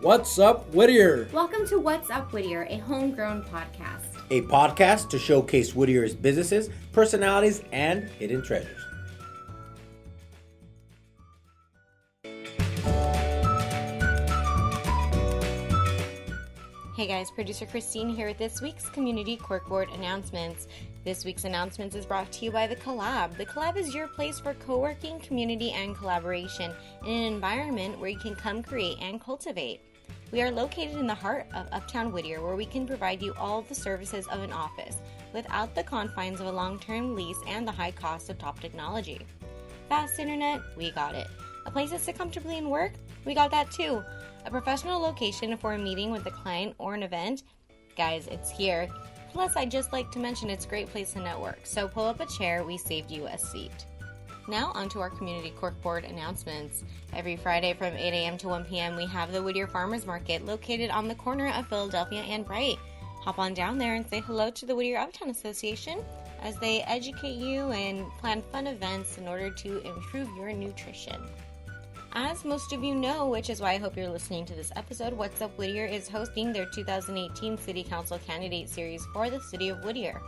[0.00, 1.28] What's up, Whittier?
[1.32, 4.06] Welcome to What's Up Whittier, a homegrown podcast.
[4.30, 8.78] A podcast to showcase Whittier's businesses, personalities, and hidden treasures.
[16.94, 20.68] Hey guys, producer Christine here with this week's Community Corkboard announcements.
[21.04, 23.36] This week's announcements is brought to you by The Collab.
[23.36, 26.72] The Collab is your place for co working, community, and collaboration
[27.04, 29.80] in an environment where you can come create and cultivate.
[30.30, 33.62] We are located in the heart of Uptown Whittier, where we can provide you all
[33.62, 34.98] the services of an office
[35.32, 39.20] without the confines of a long term lease and the high cost of top technology.
[39.88, 41.28] Fast internet, we got it.
[41.64, 42.92] A place to sit comfortably and work,
[43.24, 44.02] we got that too.
[44.44, 47.44] A professional location for a meeting with a client or an event,
[47.96, 48.86] guys, it's here.
[49.32, 52.20] Plus, I'd just like to mention it's a great place to network, so pull up
[52.20, 53.86] a chair, we saved you a seat.
[54.48, 56.82] Now, onto our community corkboard announcements.
[57.12, 58.38] Every Friday from 8 a.m.
[58.38, 62.22] to 1 p.m., we have the Whittier Farmers Market located on the corner of Philadelphia
[62.22, 62.78] and Bright.
[63.24, 66.02] Hop on down there and say hello to the Whittier Uptown Association
[66.40, 71.20] as they educate you and plan fun events in order to improve your nutrition.
[72.14, 75.12] As most of you know, which is why I hope you're listening to this episode,
[75.12, 79.84] What's Up Whittier is hosting their 2018 City Council Candidate Series for the City of
[79.84, 80.22] Whittier.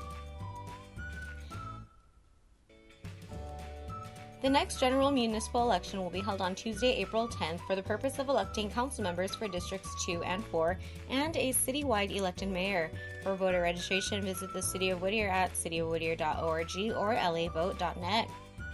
[4.43, 8.19] The next general municipal election will be held on Tuesday, April 10th for the purpose
[8.19, 10.79] of electing council members for districts 2 and 4
[11.11, 12.91] and a citywide elected mayor.
[13.23, 18.31] For voter registration, visit the City of Whittier at cityofwhittier.org or lavote.net.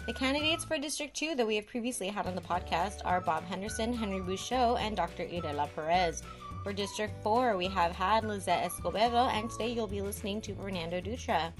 [0.07, 3.43] The candidates for District 2 that we have previously had on the podcast are Bob
[3.45, 5.25] Henderson, Henry Bouchot, and Dr.
[5.25, 6.23] Idela Perez.
[6.63, 11.01] For District 4, we have had Lizette Escobedo, and today you'll be listening to Fernando
[11.01, 11.53] Dutra.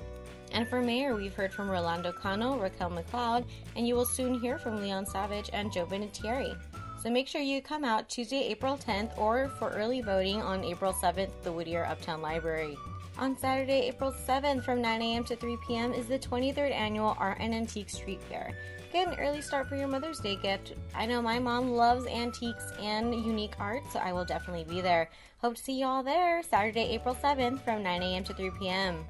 [0.53, 3.45] And for mayor, we've heard from Rolando Cano, Raquel McLeod,
[3.75, 6.57] and you will soon hear from Leon Savage and Joe Vinatieri.
[7.03, 10.93] So make sure you come out Tuesday, April 10th, or for early voting on April
[10.93, 12.77] 7th, the Whittier Uptown Library.
[13.19, 15.25] On Saturday, April 7th from 9 a.m.
[15.25, 15.93] to 3 p.m.
[15.93, 18.53] is the 23rd annual Art and Antique Street Fair.
[18.93, 20.75] Get an early start for your Mother's Day gift.
[20.95, 25.09] I know my mom loves antiques and unique art, so I will definitely be there.
[25.39, 28.25] Hope to see you all there Saturday, April 7th from 9 a.m.
[28.25, 29.05] to 3 p.m.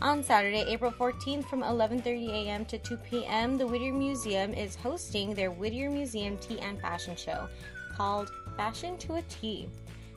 [0.00, 2.64] On Saturday, April 14th from 11:30 a.m.
[2.66, 7.48] to 2 p.m., the Whittier Museum is hosting their Whittier Museum Tea and Fashion Show
[7.96, 9.68] called Fashion to a Tea.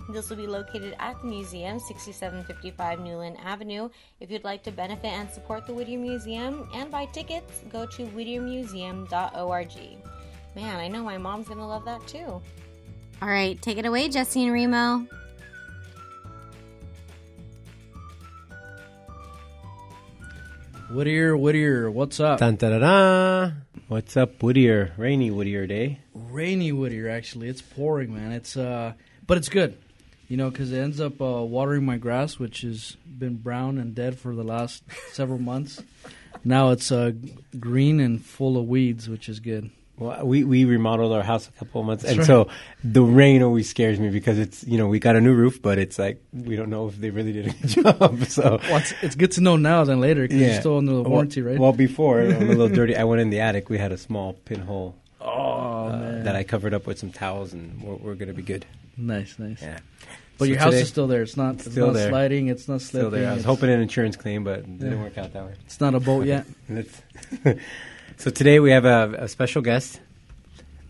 [0.09, 3.89] This will be located at the museum, 6755 Newland Avenue.
[4.19, 8.05] If you'd like to benefit and support the Whittier Museum and buy tickets, go to
[8.05, 9.77] whittiermuseum.org.
[10.55, 12.39] Man, I know my mom's gonna love that too.
[13.21, 15.07] All right, take it away, Jesse and Remo.
[20.93, 22.39] Whittier, Whittier, what's up?
[22.39, 23.51] Dun, da, da, da.
[23.87, 24.91] What's up, Whittier?
[24.97, 25.99] Rainy Whittier day.
[26.13, 27.47] Rainy Whittier, actually.
[27.47, 28.33] It's pouring, man.
[28.33, 28.93] It's uh,
[29.25, 29.77] but it's good,
[30.27, 33.95] you know, because it ends up uh, watering my grass, which has been brown and
[33.95, 35.81] dead for the last several months.
[36.43, 37.11] Now it's uh,
[37.57, 39.71] green and full of weeds, which is good.
[40.01, 42.25] Well, we, we remodeled our house a couple of months, and right.
[42.25, 42.47] so
[42.83, 45.77] the rain always scares me because it's you know we got a new roof, but
[45.77, 47.69] it's like we don't know if they really did a good
[47.99, 48.25] job.
[48.25, 51.01] So Well, it's, it's good to know now than later because you're still under the
[51.03, 51.59] Well- warranty, right?
[51.59, 52.95] Well, before I'm a little dirty.
[52.95, 53.69] I went in the attic.
[53.69, 57.53] We had a small pinhole oh uh, man, that I covered up with some towels,
[57.53, 58.65] and we're, we're gonna be good.
[58.97, 59.61] nice, nice.
[59.61, 59.77] Yeah,
[60.39, 61.21] But So your house today- is still there.
[61.21, 61.55] It's not.
[61.55, 62.09] It's Still not there.
[62.09, 62.47] sliding.
[62.47, 63.09] It's not slipping.
[63.11, 63.29] still there.
[63.29, 65.03] I was hoping an insurance claim, but it didn't Yeah.
[65.03, 65.53] work out that way.
[65.67, 66.47] it's not a boat yet.
[68.21, 69.99] Let's- so today we have a, a special guest,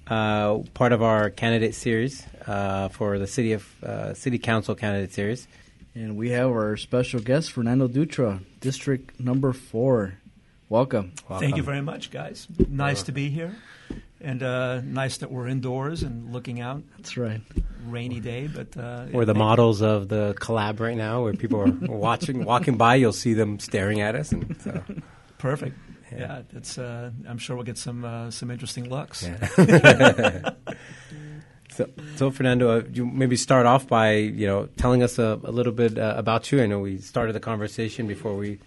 [0.08, 5.14] uh, part of our candidate series uh, for the city of uh, city council candidate
[5.14, 5.48] series.
[5.96, 10.16] And we have our special guest, Fernando Dutra, District Number Four.
[10.68, 11.14] Welcome.
[11.40, 12.48] Thank you very much, guys.
[12.70, 13.56] Nice to be here.
[14.22, 16.84] And uh, nice that we're indoors and looking out.
[16.98, 17.42] That's right.
[17.88, 21.62] Rainy day, but uh, We're the it- models of the collab right now, where people
[21.62, 21.66] are
[21.98, 22.96] watching, walking by.
[22.96, 24.84] You'll see them staring at us, and so
[25.38, 25.78] Perfect.
[26.12, 26.20] Yeah.
[26.20, 26.78] Yeah, it's.
[26.78, 29.24] Uh, I'm sure we'll get some uh, some interesting looks.
[29.24, 30.50] Yeah.
[31.72, 35.52] so, so Fernando, uh, you maybe start off by you know telling us a, a
[35.52, 36.62] little bit uh, about you.
[36.62, 38.60] I know we started the conversation before we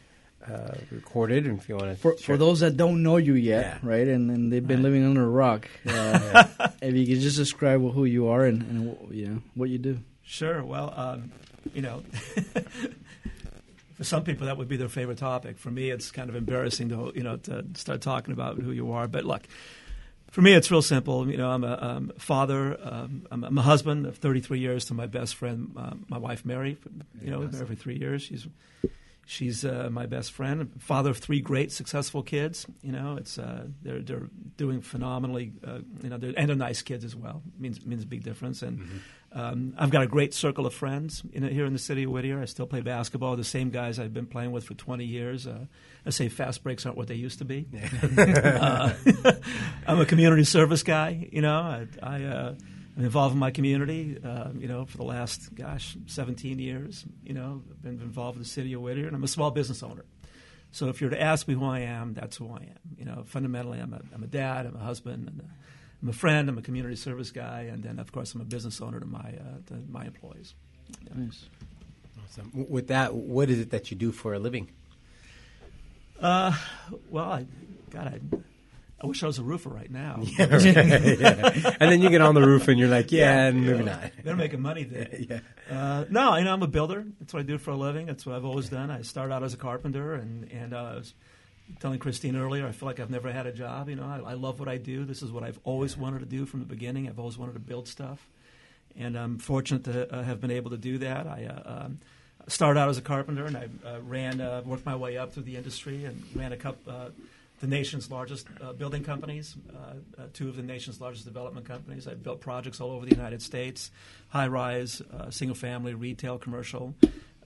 [0.50, 3.78] uh, recorded, and if you want to For, for those that don't know you yet,
[3.82, 3.88] Yeah.
[3.88, 4.84] right, and, and they've been Right.
[4.92, 6.44] living under a rock, uh,
[6.82, 9.78] if you could just describe who you are and, and wh- you know what you
[9.78, 10.00] do.
[10.22, 10.62] Sure.
[10.64, 11.32] Well, um,
[11.74, 12.02] you know,
[14.04, 15.58] for some people that would be their favorite topic.
[15.58, 18.92] For me, it's kind of embarrassing to you know to start talking about who you
[18.92, 19.08] are.
[19.08, 19.42] But look,
[20.30, 21.28] for me, it's real simple.
[21.30, 22.78] You know, I'm a um, father.
[22.82, 26.18] Um, I'm, a- I'm a husband of 33 years to my best friend, uh, my
[26.18, 26.76] wife Mary.
[27.22, 28.22] You know, we've been married for three years.
[28.22, 28.46] She's
[29.26, 32.66] she's uh, my best friend, father of three great, successful kids.
[32.82, 35.52] You know, it's uh, they're they're doing phenomenally.
[35.66, 37.42] Uh, you know, they're, and they're nice kids as well.
[37.58, 38.62] means means a big difference.
[38.62, 42.10] And um, I've got a great circle of friends in, here in the city of
[42.10, 42.40] Whittier.
[42.40, 43.36] I still play basketball.
[43.36, 45.46] The same guys I've been playing with for 20 years.
[45.46, 45.66] Uh,
[46.06, 47.66] I say fast breaks aren't what they used to be.
[48.18, 48.92] uh,
[49.86, 51.28] I'm a community service guy.
[51.32, 51.86] You know, I.
[52.02, 52.54] I uh,
[52.96, 57.04] I'm involved in my community, uh, you know, for the last, gosh, 17 years.
[57.24, 59.82] You know, I've been involved in the city of Whittier, and I'm a small business
[59.82, 60.04] owner.
[60.70, 62.96] So if you're to ask me who I am, that's who I am.
[62.96, 65.44] You know, fundamentally, I'm a, I'm a dad, I'm a husband, and a,
[66.02, 68.80] I'm a friend, I'm a community service guy, and then, of course, I'm a business
[68.80, 70.54] owner to my, uh, to my employees.
[71.02, 71.24] Yeah.
[71.24, 71.46] Nice.
[72.24, 72.50] Awesome.
[72.68, 74.70] With that, what is it that you do for a living?
[76.20, 76.56] Uh,
[77.10, 77.46] well, I,
[77.90, 78.36] God, I
[79.00, 80.22] I wish I was a roofer right now.
[80.38, 80.64] Yeah, right.
[80.64, 81.76] yeah.
[81.80, 84.10] And then you get on the roof and you're like, yeah, yeah maybe not.
[84.22, 85.08] They're making money there.
[85.18, 85.40] yeah.
[85.70, 87.04] Uh, no, you know, I'm a builder.
[87.20, 88.06] That's what I do for a living.
[88.06, 88.90] That's what I've always done.
[88.90, 91.14] I started out as a carpenter, and and uh, I was
[91.80, 93.88] telling Christine earlier, I feel like I've never had a job.
[93.88, 95.04] You know, I, I, love what I do.
[95.04, 97.08] This is what I've always wanted to do from the beginning.
[97.08, 98.26] I've always wanted to build stuff,
[98.96, 101.26] and I'm fortunate to uh, have been able to do that.
[101.26, 101.46] I.
[101.46, 101.98] Uh, um,
[102.46, 105.44] started out as a carpenter, and I uh, ran, uh, worked my way up through
[105.44, 106.92] the industry, and ran a couple
[107.64, 112.06] the nation's largest uh, building companies, uh, uh, two of the nation's largest development companies.
[112.06, 113.90] I've built projects all over the United States,
[114.28, 116.94] high rise, uh, single family, retail, commercial.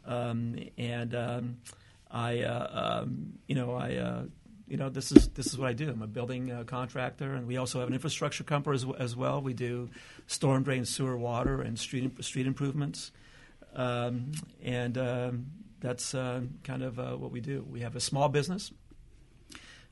[0.05, 1.59] Um, and um,
[2.11, 4.23] I, uh, um, you know, I, uh,
[4.67, 5.89] you know, this is this is what I do.
[5.89, 9.41] I'm a building contractor, and we also have an infrastructure company as, as, well.
[9.41, 9.89] We do
[10.27, 13.13] storm drain, sewer, water, and street street improvements.
[13.73, 14.33] Um,
[14.65, 15.47] and um,
[15.79, 17.65] that's kind of what we do.
[17.71, 18.73] We have a small business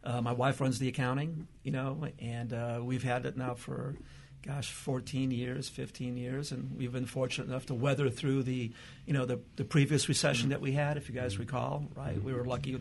[0.07, 3.97] uh, my wife runs the accounting, you know, and uh, we've had it now for,
[4.47, 8.71] gosh, 14 years, 15 years, and we've been fortunate enough to weather through the,
[9.05, 12.23] you know, the, the previous recession that we had, if you guys recall, right?
[12.23, 12.81] We were lucky.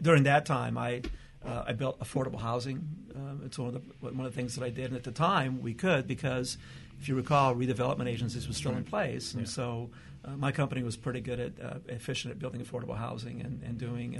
[0.00, 1.02] During that time, I,
[1.46, 2.88] uh, I built affordable housing.
[3.14, 5.12] Uh, it's one of, the, one of the things that I did, and at the
[5.12, 6.56] time we could because,
[6.98, 9.48] if you recall, redevelopment agencies were still in place, and yeah.
[9.48, 9.90] so
[10.24, 13.76] uh, my company was pretty good at uh, efficient at building affordable housing and, and
[13.76, 14.18] doing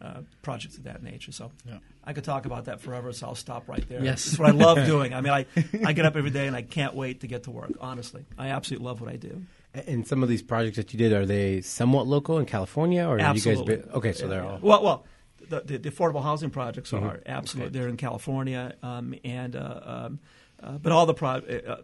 [0.00, 1.32] uh, projects of that nature.
[1.32, 1.78] So yeah.
[2.04, 4.02] I could talk about that forever, so I'll stop right there.
[4.02, 4.26] Yes.
[4.26, 5.14] It's what I love doing.
[5.14, 5.46] I mean, I,
[5.84, 8.24] I get up every day and I can't wait to get to work, honestly.
[8.36, 9.42] I absolutely love what I do.
[9.74, 13.06] And some of these projects that you did, are they somewhat local in California?
[13.06, 13.74] or Absolutely.
[13.74, 14.58] you guys Okay, so they're all.
[14.62, 15.04] Well, well
[15.48, 17.04] the, the, the affordable housing projects mm-hmm.
[17.04, 17.68] are absolutely.
[17.68, 17.78] Okay.
[17.78, 18.74] They're in California.
[18.82, 20.20] Um, and uh, um,
[20.62, 21.76] uh, But all the pro- uh,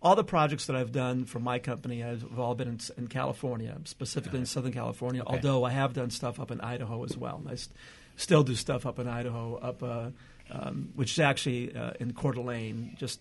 [0.00, 3.76] all the projects that I've done for my company have all been in, in California,
[3.84, 5.22] specifically in Southern California.
[5.22, 5.36] Okay.
[5.36, 7.42] Although I have done stuff up in Idaho as well.
[7.46, 7.74] I st-
[8.16, 10.10] still do stuff up in Idaho, up uh,
[10.50, 13.20] um, which is actually uh, in Coeur d'Alene, just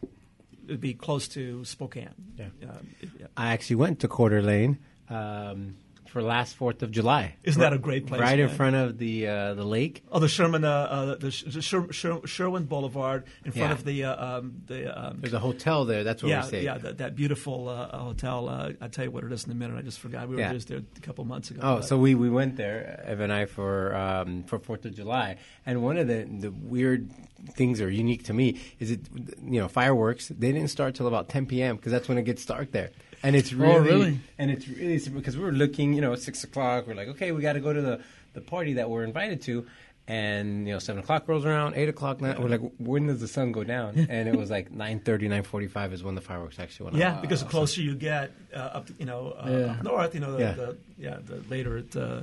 [0.66, 2.10] it'd be close to Spokane.
[2.38, 2.48] Yeah.
[2.62, 3.28] yeah.
[3.36, 4.78] I actually went to Coeur d'Alene.
[5.10, 5.78] Um,
[6.10, 7.36] for last Fourth of July.
[7.44, 8.22] Isn't that a great place?
[8.22, 8.50] Right man?
[8.50, 10.04] in front of the uh, the lake.
[10.12, 13.74] Oh, the Sherman, uh, uh, the Sher- Sher- Sherwin Boulevard in front yeah.
[13.74, 15.08] of the uh, um, the.
[15.08, 16.04] Um, There's a hotel there.
[16.04, 16.64] That's what yeah, we stayed.
[16.64, 18.50] Yeah, that, that beautiful uh, hotel.
[18.50, 19.78] Uh, I'll tell you what it is in a minute.
[19.78, 20.28] I just forgot.
[20.28, 20.54] We were yeah.
[20.54, 21.62] just there a couple months ago.
[21.64, 21.86] Oh, but.
[21.86, 25.84] so we, we went there, Ev and I, for um, for Fourth of July, and
[25.84, 27.10] one of the the weird
[27.52, 29.02] things are unique to me is it
[29.44, 31.76] you know fireworks they didn't start till about 10 p.m.
[31.76, 32.90] because that's when it gets dark there
[33.24, 34.20] and it's oh, really, oh, really?
[34.38, 36.88] and it's really because we were looking, you know, at six o'clock.
[36.88, 38.02] We're like, okay, we got to go to the
[38.34, 39.66] the party that we're invited to,
[40.08, 42.22] and you know, seven o'clock rolls around, eight o'clock.
[42.22, 43.96] Nine, we're like, when does the sun go down?
[44.10, 46.96] And it was like 9.30, 9.45 is when the fireworks actually went.
[46.96, 47.00] Off.
[47.00, 49.66] Yeah, because the closer you get uh, up, you know, uh, yeah.
[49.72, 50.52] up north, you know, the, yeah.
[50.54, 51.96] the, yeah, the later it.
[51.96, 52.22] Uh,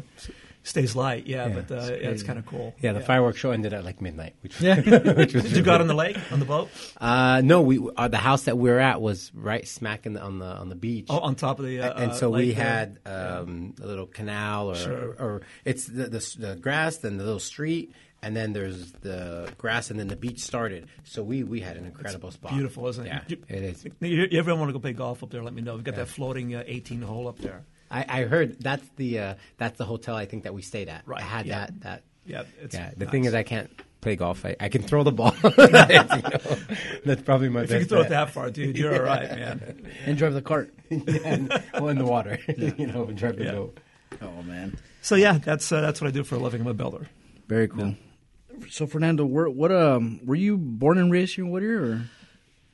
[0.64, 1.26] stays light.
[1.26, 2.74] Yeah, yeah but uh, it's, yeah, it's kind of cool.
[2.80, 3.06] Yeah, the yeah.
[3.06, 4.34] fireworks show ended at like midnight.
[4.40, 4.80] Which, yeah.
[5.12, 6.70] which was Did you go out on the lake on the boat?
[7.00, 10.20] Uh, no, we uh, the house that we are at was right smack in the,
[10.20, 11.06] on the on the beach.
[11.08, 11.80] Oh, on top of the.
[11.80, 14.92] Uh, and so we had um, a little canal, or, sure.
[14.92, 17.92] or, or it's the, the, the grass, then the little street,
[18.22, 20.88] and then there's the grass, and then the beach started.
[21.04, 22.52] So we we had an incredible it's spot.
[22.52, 23.08] Beautiful, isn't it?
[23.08, 23.84] Yeah, you, it is.
[24.00, 25.42] You, you ever want to go play golf up there?
[25.42, 25.74] Let me know.
[25.74, 26.04] We've got yeah.
[26.04, 27.64] that floating uh, 18 hole up there.
[27.94, 31.06] I, I heard that's the uh, that's the hotel I think that we stayed at.
[31.06, 31.20] Right.
[31.20, 31.58] I had yeah.
[31.58, 32.02] that that.
[32.26, 32.42] Yeah.
[32.72, 32.90] yeah.
[32.96, 33.12] The nice.
[33.12, 33.70] thing is, I can't
[34.00, 34.44] play golf.
[34.44, 35.34] I, I can throw the ball.
[35.42, 37.72] that's probably my if best.
[37.72, 38.06] you can throw bet.
[38.06, 39.90] it that far, dude, you're all right, man.
[40.06, 40.74] And drive the cart.
[40.90, 43.78] and, well, in the water, you know, and drive the boat.
[44.20, 44.76] Oh man.
[45.02, 46.62] So yeah, that's uh, that's what I do for a living.
[46.62, 47.08] I'm a builder.
[47.46, 47.94] Very cool.
[48.70, 51.82] So Fernando, where, what um were you born and raised here in Whittier?
[51.82, 52.02] Or?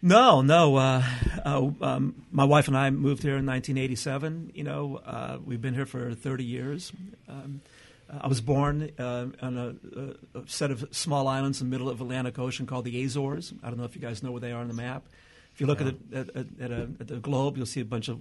[0.03, 0.77] No, no.
[0.77, 1.03] Uh,
[1.45, 4.53] uh, um, my wife and I moved here in 1987.
[4.55, 6.93] You know, uh, we've been here for 30 years.
[7.29, 7.61] Um,
[8.09, 11.99] I was born uh, on a, a, set of small islands in the middle of
[11.99, 13.53] the Atlantic Ocean called the Azores.
[13.63, 15.07] I don't know if you guys know where they are on the map.
[15.53, 18.19] If you look at, at, at, a, at, the globe, you'll see a bunch of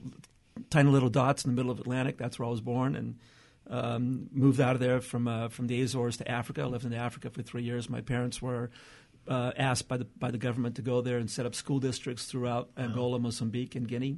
[0.70, 2.18] tiny little dots in the middle of Atlantic.
[2.18, 3.16] That's where I was born, and
[3.70, 6.62] um, moved out of there from uh, from the Azores to Africa.
[6.62, 7.90] I lived in Africa for three years.
[7.90, 8.70] My parents were
[9.30, 12.26] uh, asked by the by the government to go there and set up school districts
[12.26, 14.18] throughout Angola, Mozambique, and Guinea.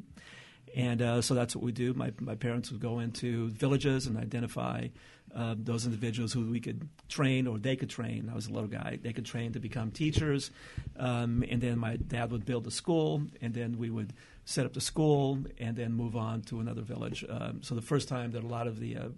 [0.75, 1.93] And uh, so that's what we do.
[1.93, 4.87] My, my parents would go into villages and identify
[5.35, 8.29] uh, those individuals who we could train or they could train.
[8.31, 8.99] I was a little guy.
[9.01, 10.49] They could train to become teachers.
[10.97, 14.13] Um, and then my dad would build a school, and then we would
[14.45, 17.25] set up the school and then move on to another village.
[17.29, 19.09] Um, so the first time that a lot of the uh,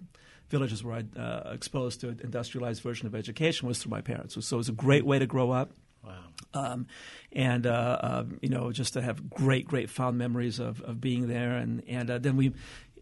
[0.49, 4.33] villages were uh, exposed to an industrialized version of education was through my parents.
[4.45, 5.71] So it was a great way to grow up.
[6.03, 6.13] Wow.
[6.53, 6.87] Um,
[7.31, 7.69] and uh,
[8.01, 11.83] uh, you know, just to have great, great fond memories of, of being there, and
[11.87, 12.53] and uh, then we.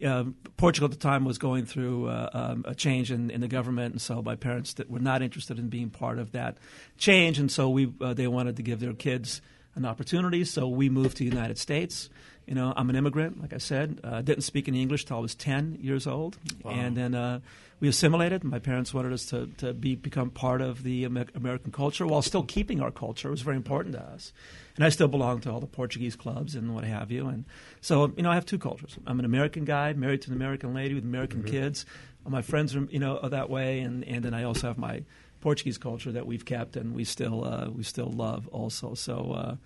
[0.04, 0.24] Uh,
[0.56, 3.92] Portugal at the time was going through uh, um, a change in, in the government,
[3.92, 6.58] and so my parents that were not interested in being part of that
[6.98, 9.40] change, and so we uh, they wanted to give their kids
[9.76, 10.44] an opportunity.
[10.44, 12.10] So we moved to the United States.
[12.46, 14.00] You know, I'm an immigrant, like I said.
[14.02, 17.40] Uh, didn't speak any English till I was 10 years old, and then uh,
[17.80, 18.42] we assimilated.
[18.44, 22.22] My parents wanted us to, to be become part of the Amer- American culture while
[22.22, 23.28] still keeping our culture.
[23.28, 24.32] It was very important to us,
[24.76, 27.28] and I still belong to all the Portuguese clubs and what have you.
[27.28, 27.44] And
[27.80, 28.98] so, you know, I have two cultures.
[29.06, 31.86] I'm an American guy, married to an American lady with American kids.
[32.26, 35.02] My friends are, you know, are that way, and, and then I also have my
[35.42, 38.94] Portuguese culture that we've kept and we still uh, we still love also.
[38.94, 39.56] So uh,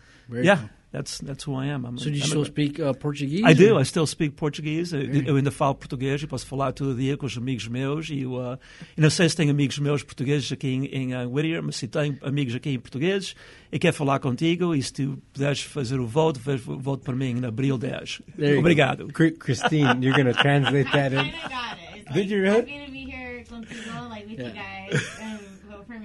[0.43, 0.69] yeah, cool.
[0.91, 1.85] that's that's who I am.
[1.87, 3.45] I'm So do you I'm still a- speak uh, Portuguese?
[3.45, 3.75] I do.
[3.75, 4.93] or- I still speak português.
[4.93, 6.23] Eu, eu ainda falo português.
[6.23, 8.09] Eu posso falar todo dia com os amigos meus.
[8.09, 8.59] E eu, uh,
[8.97, 11.87] eu não sei se tenho amigos meus portugueses aqui em, em uh, Whittier, mas se
[11.87, 13.37] tenho amigos aqui em portugueses,
[13.71, 14.75] eu quero falar contigo.
[14.75, 18.23] E se tu puderes fazer o voto, faz o voto para mim em abril 10.
[18.37, 18.61] There go.
[18.61, 19.07] Obrigado.
[19.13, 21.31] Cri- Christine, you're going to translate that in.
[21.31, 21.87] kind of got it.
[22.07, 22.61] It's Did like, you really?
[22.61, 25.36] I'm gonna be here contigo, like with you guys, and vote for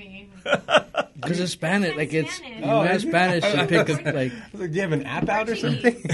[0.02, 0.30] me.
[1.22, 2.60] Because it's Spanish, like it's Spanish.
[2.60, 2.98] you know.
[2.98, 5.56] Spanish to oh, pick up like I like, do you have an app out or
[5.56, 5.96] something?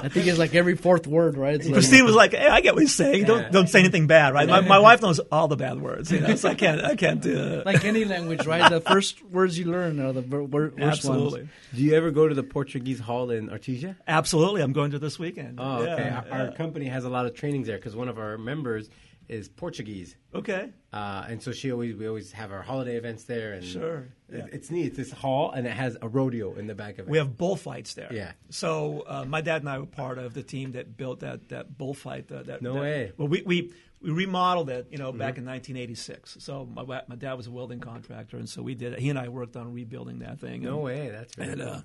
[0.00, 1.62] I think it's like every fourth word, right?
[1.62, 3.20] Like, Christine was like, "Hey, I get what he's saying.
[3.20, 3.26] Yeah.
[3.26, 6.20] Don't don't say anything bad, right?" My, my wife knows all the bad words, you
[6.20, 7.66] know, so I can't I can't do it.
[7.66, 8.70] like any language, right?
[8.70, 11.50] The first words you learn are the ver- wor- worst Absolutely, ones.
[11.74, 13.96] do you ever go to the Portuguese Hall in Artesia?
[14.06, 14.62] absolutely.
[14.62, 15.58] I'm going to this weekend.
[15.60, 15.96] Oh, okay.
[15.96, 18.88] Yeah, Our, our company has a lot of trainings there because one of our members
[19.28, 20.16] is Portuguese.
[20.34, 20.70] okay.
[20.92, 24.46] Uh, and so she always we always have our holiday events there, and Sure, it-
[24.52, 24.86] it's neat.
[24.86, 27.10] It's this hall, and it has a rodeo in the back of it.
[27.10, 28.10] We have bullfights there.
[28.10, 28.32] Yeah.
[28.48, 31.76] So uh, my dad and I were part of the team that built that that
[31.76, 32.32] bullfight.
[32.32, 33.12] Uh, that No that- way.
[33.18, 33.72] Well, we we.
[34.00, 36.36] We remodeled it, you know, back in 1986.
[36.40, 38.92] So my my dad was a welding contractor, and so we did.
[38.92, 39.00] it.
[39.00, 40.62] He and I worked on rebuilding that thing.
[40.62, 41.08] no and, way.
[41.10, 41.70] That's really and cool.
[41.70, 41.80] uh,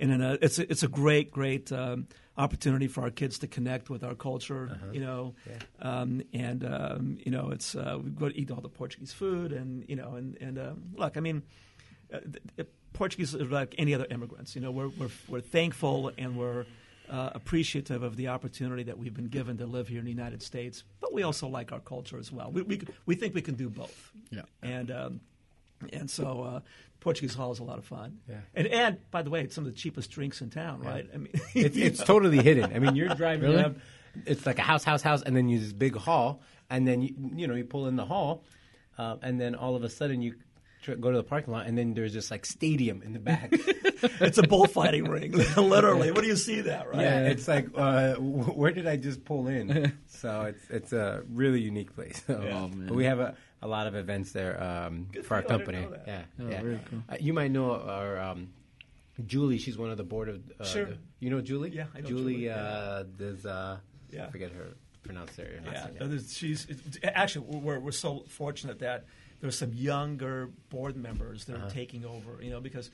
[0.00, 2.06] and uh, it's a, it's a great great um,
[2.38, 4.92] opportunity for our kids to connect with our culture, Uh-huh.
[4.92, 5.34] you know,
[5.80, 9.52] um, and um, you know it's uh, we go to eat all the Portuguese food,
[9.52, 11.42] and you know, and and um, look, I mean,
[12.12, 12.20] uh,
[12.56, 16.64] th- Portuguese are like any other immigrants, you know, we're we're, we're thankful and we're
[17.10, 20.42] uh, appreciative of the opportunity that we've been given to live here in the United
[20.42, 22.50] States, but we also like our culture as well.
[22.52, 24.42] We we, we think we can do both, Yeah.
[24.62, 24.90] and.
[24.90, 25.20] Um,
[25.92, 26.60] and so uh,
[26.98, 28.18] Portuguese Hall is a lot of fun.
[28.28, 28.38] Yeah.
[28.52, 31.08] And and by the way, it's some of the cheapest drinks in town, right?
[31.14, 32.74] I mean, it's it's totally hidden.
[32.74, 33.62] I mean, you're driving Really?
[33.62, 33.76] up.
[34.26, 37.14] It's like a house, house, house, and then you this big hall, and then you
[37.36, 38.42] you know you pull in the hall,
[38.98, 40.34] uh, and then all of a sudden you
[40.96, 43.50] go to the parking lot, and then there's this like stadium in the back.
[43.52, 46.10] it's a bullfighting ring, literally.
[46.10, 47.00] What do you see that, right?
[47.00, 49.92] Yeah, it's like uh, where did I just pull in?
[50.06, 52.22] so it's it's a really unique place.
[52.26, 52.58] So, Yeah.
[52.62, 52.86] Oh, man.
[52.88, 55.54] but we have a, a lot of events there um, for our for you.
[55.54, 55.88] I didn't company.
[56.06, 56.62] Yeah, Oh, yeah.
[56.62, 57.02] very cool.
[57.08, 58.48] Uh, you might know our um,
[59.26, 59.58] Julie.
[59.58, 60.40] She's one of the board of.
[60.60, 60.84] Uh, Sure.
[60.86, 61.70] the- you know Julie?
[61.70, 62.22] Yeah, I know Julie.
[62.34, 62.56] Julie, yeah.
[62.56, 63.78] Uh, does uh,
[64.10, 64.26] Yeah.
[64.26, 65.64] I forget her pronunciation.
[65.64, 69.04] Yeah, no, there's- she's it's- actually we're we're so fortunate that
[69.40, 71.68] there's some younger board members that are Uh-huh.
[71.70, 72.42] taking over.
[72.42, 72.90] You know, because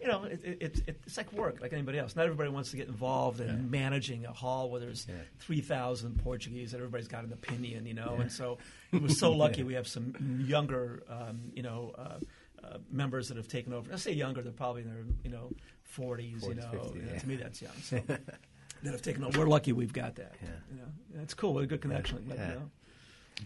[0.00, 2.14] you know it, it, it, it's like work, like anybody else.
[2.16, 5.14] Not everybody wants to get involved in managing a hall where there's Yeah.
[5.38, 7.86] three thousand Portuguese and everybody's got an opinion.
[7.86, 8.58] You know, and so
[8.92, 10.14] we're so lucky we have some
[10.46, 11.92] younger, um, you know.
[11.96, 12.18] Uh,
[12.64, 13.92] uh, members that have taken over.
[13.92, 15.52] I say younger; they're probably in their you know
[15.96, 16.42] 40s.
[16.48, 17.18] you know, 50s, You know, yeah.
[17.18, 17.72] to me that's young.
[17.82, 19.38] So that have taken over.
[19.40, 20.34] We're lucky we've got that.
[20.42, 20.48] Yeah.
[20.72, 21.54] You know, it's cool.
[21.54, 22.16] What a good connection.
[22.26, 22.54] Let me Yeah.
[22.54, 22.70] know.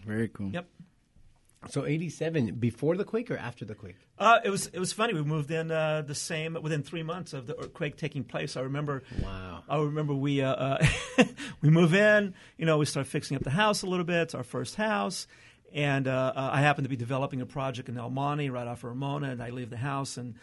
[0.05, 0.49] Very cool.
[0.49, 0.65] Yep.
[1.69, 3.97] So '87, before the quake or after the quake?
[4.17, 5.13] Uh, it was it was funny.
[5.13, 8.57] We moved in uh, the same within three months of the earthquake taking place.
[8.57, 9.03] I remember.
[9.21, 9.63] Wow.
[9.69, 10.85] I remember we uh, uh,
[11.61, 12.33] we move in.
[12.57, 14.21] You know, we start fixing up the house a little bit.
[14.21, 15.27] It's our first house,
[15.71, 18.79] and uh, uh, I happen to be developing a project in El Monte right off
[18.79, 20.33] of Ramona, and I leave the house, and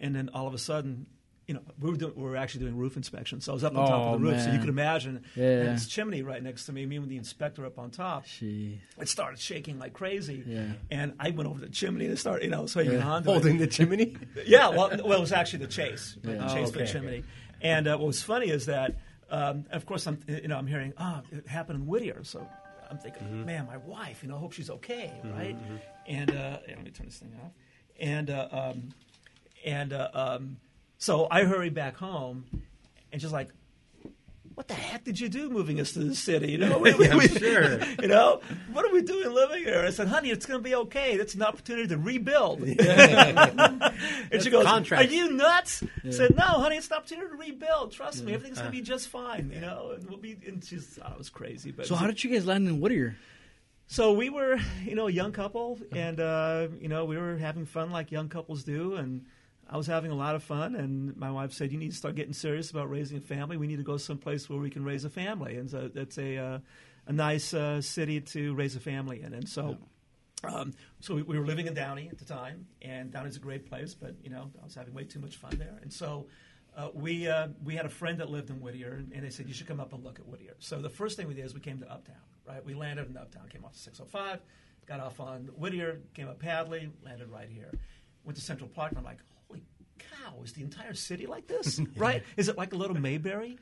[0.00, 1.06] and then all of a sudden.
[1.46, 3.44] You know, we were, doing, we were actually doing roof inspections.
[3.44, 4.60] So I was up on top Oh, of the roof, so you man.
[4.60, 5.24] could imagine.
[5.36, 5.44] Yeah.
[5.44, 8.24] And this chimney right next to me, me with the inspector up on top.
[8.26, 10.42] She, It started shaking like crazy.
[10.46, 10.64] Yeah.
[10.90, 13.32] And I went over to the chimney and started, you know, swinging on to it.
[13.32, 14.16] Holding the chimney.
[14.46, 16.92] Yeah, well, well, it was actually the chase, like the chase Oh, for the okay,
[16.92, 17.24] chimney.
[17.60, 18.96] And uh, what was funny is that,
[19.30, 22.46] um, of course, I'm you know I'm hearing, oh, it happened in Whittier, so
[22.90, 25.56] I'm thinking, man, my wife, you know, I hope she's okay, right?
[26.06, 27.52] And uh, yeah, let me turn this thing off.
[28.00, 28.88] And uh, um,
[29.64, 30.56] and uh, um,
[31.04, 32.46] so I hurry back home,
[33.12, 33.50] and she's like,
[34.54, 36.52] "What the heck did you do moving us to the city?
[36.52, 37.78] You know, we, we- sure.
[38.00, 38.40] you know,
[38.72, 41.18] what are we doing living here?" I said, "Honey, it's going to be okay.
[41.18, 45.04] That's an opportunity to rebuild." and she goes, contract.
[45.10, 47.92] "Are you nuts?" I said, "No, honey, it's an opportunity to rebuild.
[47.92, 49.50] Trust me, everything's going to be just fine.
[49.52, 52.24] You know, and we'll be." And she's, thought it was crazy, but So how did
[52.24, 53.16] you guys land in Whittier?
[53.86, 57.66] so we were, you know, a young couple, and uh, you know, we were having
[57.66, 59.26] fun like young couples do, and
[59.68, 60.74] I was having a lot of fun.
[60.74, 63.56] And my wife said, "You need to start getting serious about raising a family.
[63.56, 66.36] We need to go someplace where we can raise a family." And so it's a
[66.36, 66.58] uh,
[67.06, 69.34] a nice uh, city to raise a family in.
[69.34, 69.76] And so,
[70.42, 73.66] um, so we, we were living in Downey at the time, and Downey's a great
[73.68, 76.26] place, but you know, I was having way too much fun there, and so.
[76.76, 79.46] Uh, we uh, we had a friend that lived in Whittier, and, and they said
[79.46, 80.56] you should come up and look at Whittier.
[80.58, 82.16] So the first thing we did is we came to Uptown.
[82.48, 84.40] Right, we landed in Uptown, came off 605,
[84.84, 87.70] got off on Whittier, came up Hadley, landed right here.
[88.24, 89.20] Went to Central Park, and I'm like,
[89.98, 91.80] cow, is the entire city like this?
[91.96, 92.22] right?
[92.36, 93.58] Is it like a little Mayberry?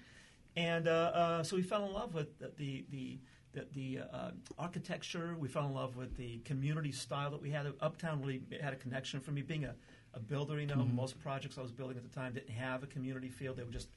[0.56, 3.18] And uh, uh, so we fell in love with the the
[3.52, 5.36] the, the, uh, architecture.
[5.38, 7.66] We fell in love with the community style that we had.
[7.80, 9.42] Uptown really had a connection for me.
[9.42, 9.74] Being a,
[10.14, 12.86] a builder, you know, most projects I was building at the time didn't have a
[12.86, 13.52] community feel.
[13.52, 13.88] They were just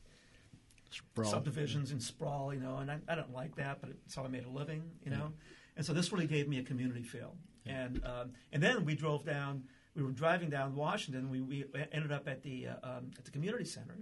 [0.90, 1.30] Sprawl.
[1.30, 4.28] subdivisions and sprawl, you know, and I, I don't like that, but it's how I
[4.28, 5.32] made a living, you know.
[5.78, 7.36] And so this really gave me a community feel.
[7.66, 9.64] And um, and then we drove down.
[9.96, 11.30] We were driving down Washington.
[11.30, 13.96] We, we ended up at the uh, um, at the community center,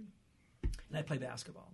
[0.62, 1.72] and I play basketball.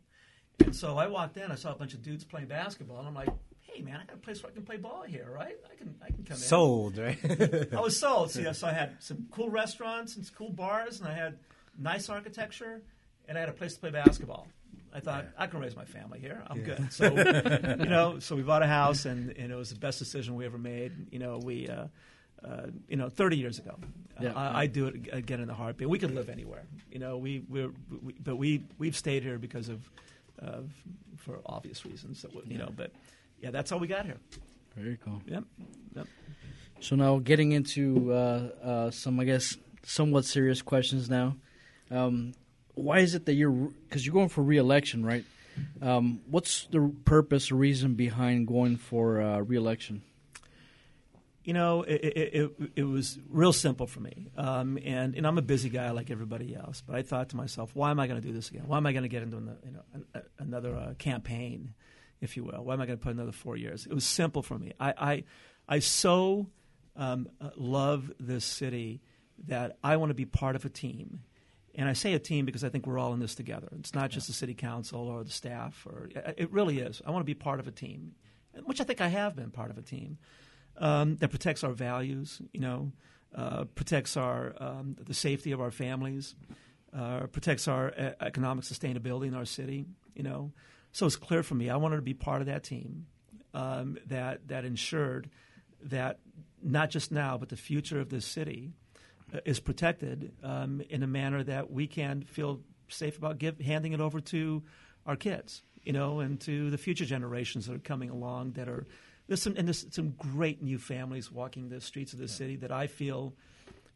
[0.60, 1.50] And so I walked in.
[1.50, 4.16] I saw a bunch of dudes playing basketball, and I'm like, "Hey, man, I got
[4.16, 5.56] a place where I can play ball here, right?
[5.72, 7.18] I can I can come in." Sold, right?
[7.72, 8.30] I was sold.
[8.30, 11.38] So, yeah, so I had some cool restaurants and some cool bars, and I had
[11.78, 12.82] nice architecture,
[13.26, 14.46] and I had a place to play basketball.
[14.92, 16.42] I thought I can raise my family here.
[16.48, 16.92] I'm good.
[16.92, 17.14] So, you
[17.88, 20.58] know, so we bought a house, and, and it was the best decision we ever
[20.58, 21.12] made.
[21.12, 21.86] You know, we, uh,
[22.44, 23.76] uh, you know, 30 years ago,
[24.20, 24.32] Yeah.
[24.34, 25.88] I, I do it again in the heartbeat.
[25.88, 26.62] We could live anywhere.
[26.90, 27.70] You know, we we're,
[28.02, 29.80] we but we we've stayed here because of,
[30.38, 30.70] of
[31.16, 32.22] for obvious reasons.
[32.22, 32.92] That, we- you know, but
[33.40, 34.18] yeah, that's how we got here.
[34.76, 35.20] Very cool.
[35.26, 35.44] Yep.
[35.96, 36.06] Yep.
[36.80, 41.36] So now getting into uh, uh, some, I guess, somewhat serious questions now.
[41.90, 42.32] Um,
[42.74, 45.24] why is it that you're because you're going for re-election, right?
[45.82, 50.02] Um, what's the purpose or reason behind going for uh, re-election?
[51.42, 54.28] You know, it, it, it, it was real simple for me.
[54.36, 56.82] Um, and, and I'm a busy guy like everybody else.
[56.86, 58.64] But I thought to myself, why am I going to do this again?
[58.66, 61.72] Why am I going to get into an, you know, an, a, another uh, campaign,
[62.20, 62.62] if you will?
[62.62, 63.86] Why am I going to put another four years?
[63.86, 64.74] It was simple for me.
[64.78, 65.24] I, I,
[65.66, 66.48] I so
[66.94, 69.00] um, uh, love this city
[69.46, 71.20] that I want to be part of a team.
[71.74, 73.68] And I say a team because I think we're all in this together.
[73.78, 77.00] It's not just the city council or the staff, or it really is.
[77.06, 78.12] I want to be part of a team,
[78.64, 80.18] which I think I have been part of a team
[80.80, 82.92] um, that protects our values, you know,
[83.34, 86.34] uh, protects our um, the safety of our families,
[86.96, 90.52] uh, protects our e- economic sustainability in our city, you know.
[90.92, 91.70] So it's clear for me.
[91.70, 93.06] I wanted to be part of that team
[93.54, 95.30] um, that that ensured
[95.84, 96.18] that
[96.62, 98.70] not just now, but the future of this city
[99.32, 103.92] uh, is protected um, in a manner that we can feel safe about give, handing
[103.92, 104.62] it over to
[105.06, 108.86] our kids, you know, and to the future generations that are coming along that are
[109.30, 112.72] there's some and there's some great new families walking the streets of the city that
[112.72, 113.32] I feel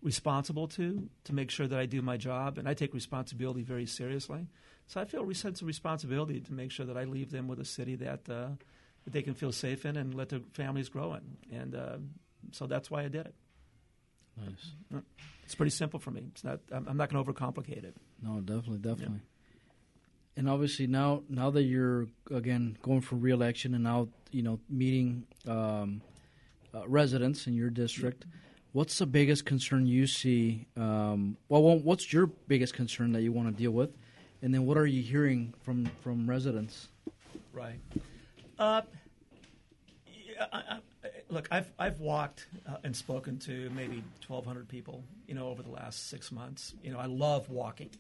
[0.01, 3.85] responsible to to make sure that I do my job and I take responsibility very
[3.85, 4.47] seriously.
[4.87, 7.59] So I feel a sense of responsibility to make sure that I leave them with
[7.59, 8.51] a city that uh,
[9.03, 11.59] that they can feel safe in and let their families grow in.
[11.59, 11.97] And uh,
[12.53, 13.35] so that's why I did it.
[14.37, 15.03] Nice.
[15.43, 16.27] It's pretty simple for me.
[16.31, 16.61] It's not.
[16.71, 17.97] I'm, I'm not going to overcomplicate it.
[18.23, 19.21] No, definitely, definitely.
[20.37, 25.27] And obviously now, now that you're again going for re-election and now you know meeting
[25.47, 26.01] um,
[26.75, 28.25] uh, residents in your district,
[28.73, 30.67] what's the biggest concern you see?
[30.77, 33.91] Um, well, what's your biggest concern that you want to deal with,
[34.43, 36.89] and then what are you hearing from from residents?
[37.53, 37.79] Right.
[38.59, 38.83] Uh,
[40.53, 40.79] I, I,
[41.31, 45.71] look, I've I've walked uh, and spoken to maybe 1,200 people, you know, over the
[45.71, 46.75] last six months.
[46.83, 47.91] You know, I love walking.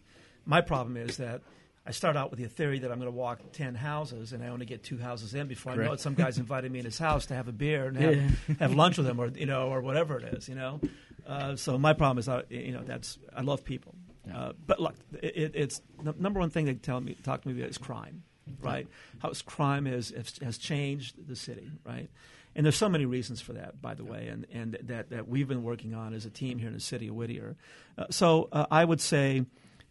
[0.46, 1.42] My problem is that
[1.86, 4.48] I start out with the theory that I'm going to walk 10 houses, and I
[4.48, 6.00] only get two houses in before I know it.
[6.00, 8.96] Some guy's invited me in his house to have a beer and have, have lunch
[8.96, 10.80] with him, or you know, or whatever it is, you know.
[11.26, 13.94] Uh, so my problem is, I, you know, that's I love people,
[14.32, 17.48] uh, but look, it, it, it's the number one thing they tell me talk to
[17.48, 18.22] me about is crime,
[18.62, 18.86] right?
[19.20, 22.08] How crime is has, has changed the city, right?
[22.56, 25.48] And there's so many reasons for that, by the way, and and that that we've
[25.48, 27.56] been working on as a team here in the city of Whittier.
[27.98, 29.44] Uh, so uh, I would say.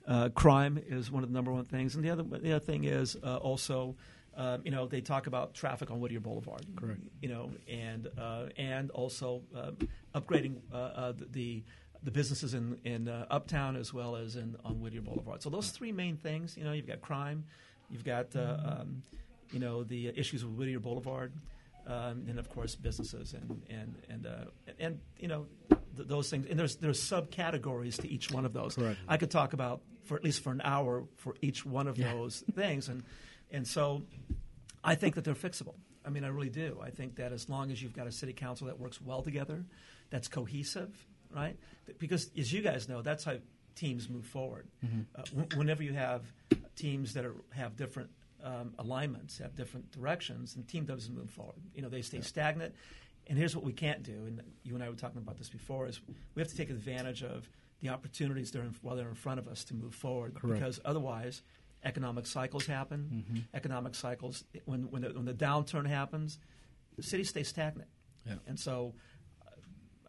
[0.05, 2.83] Uh, crime is one of the number one things, and the other the other thing
[2.83, 3.95] is uh, also
[4.35, 6.65] um, you know, they talk about traffic on Whittier Boulevard.
[6.75, 7.01] Correct.
[7.21, 9.71] You know, and uh, and also uh,
[10.15, 11.63] upgrading uh, uh, the
[12.03, 15.43] the businesses in in uh, Uptown as well as in on Whittier Boulevard.
[15.43, 16.57] So those three main things.
[16.57, 17.43] You know, you've got crime,
[17.89, 19.03] you've got uh, um,
[19.51, 21.31] you know the issues with Whittier Boulevard,
[21.85, 25.45] um, and of course businesses and and and uh, and you know
[25.95, 26.45] th- those things.
[26.49, 28.75] And there's there's subcategories to each one of those.
[28.75, 28.99] Correct.
[29.07, 32.13] I could talk about for at least for an hour for each one of Yeah.
[32.13, 33.03] those things, and
[33.51, 34.03] and so
[34.83, 35.75] I think that they're fixable.
[36.05, 36.79] I mean, I really do.
[36.83, 39.63] I think that as long as you've got a city council that works well together,
[40.09, 40.93] that's cohesive,
[41.33, 41.57] right?
[41.97, 43.35] Because as you guys know, that's how
[43.75, 44.67] teams move forward.
[44.83, 46.21] Uh, wh- whenever you have
[46.75, 48.09] teams that are, have different
[48.43, 51.55] um, alignments, have different directions, and the team doesn't move forward.
[51.73, 52.75] You know, they stay stagnant.
[53.27, 54.25] And here's what we can't do.
[54.25, 56.01] And you and I were talking about this before: is
[56.35, 57.49] we have to take advantage of
[57.81, 60.35] the opportunities that are in, while they're in front of us to move forward.
[60.35, 60.59] Correct.
[60.59, 61.41] Because otherwise,
[61.83, 63.25] economic cycles happen.
[63.29, 63.39] Mm-hmm.
[63.53, 66.39] Economic cycles, when when the, when the downturn happens,
[66.95, 67.89] the city stays stagnant.
[68.25, 68.35] Yeah.
[68.47, 68.93] And so,
[69.45, 69.49] uh,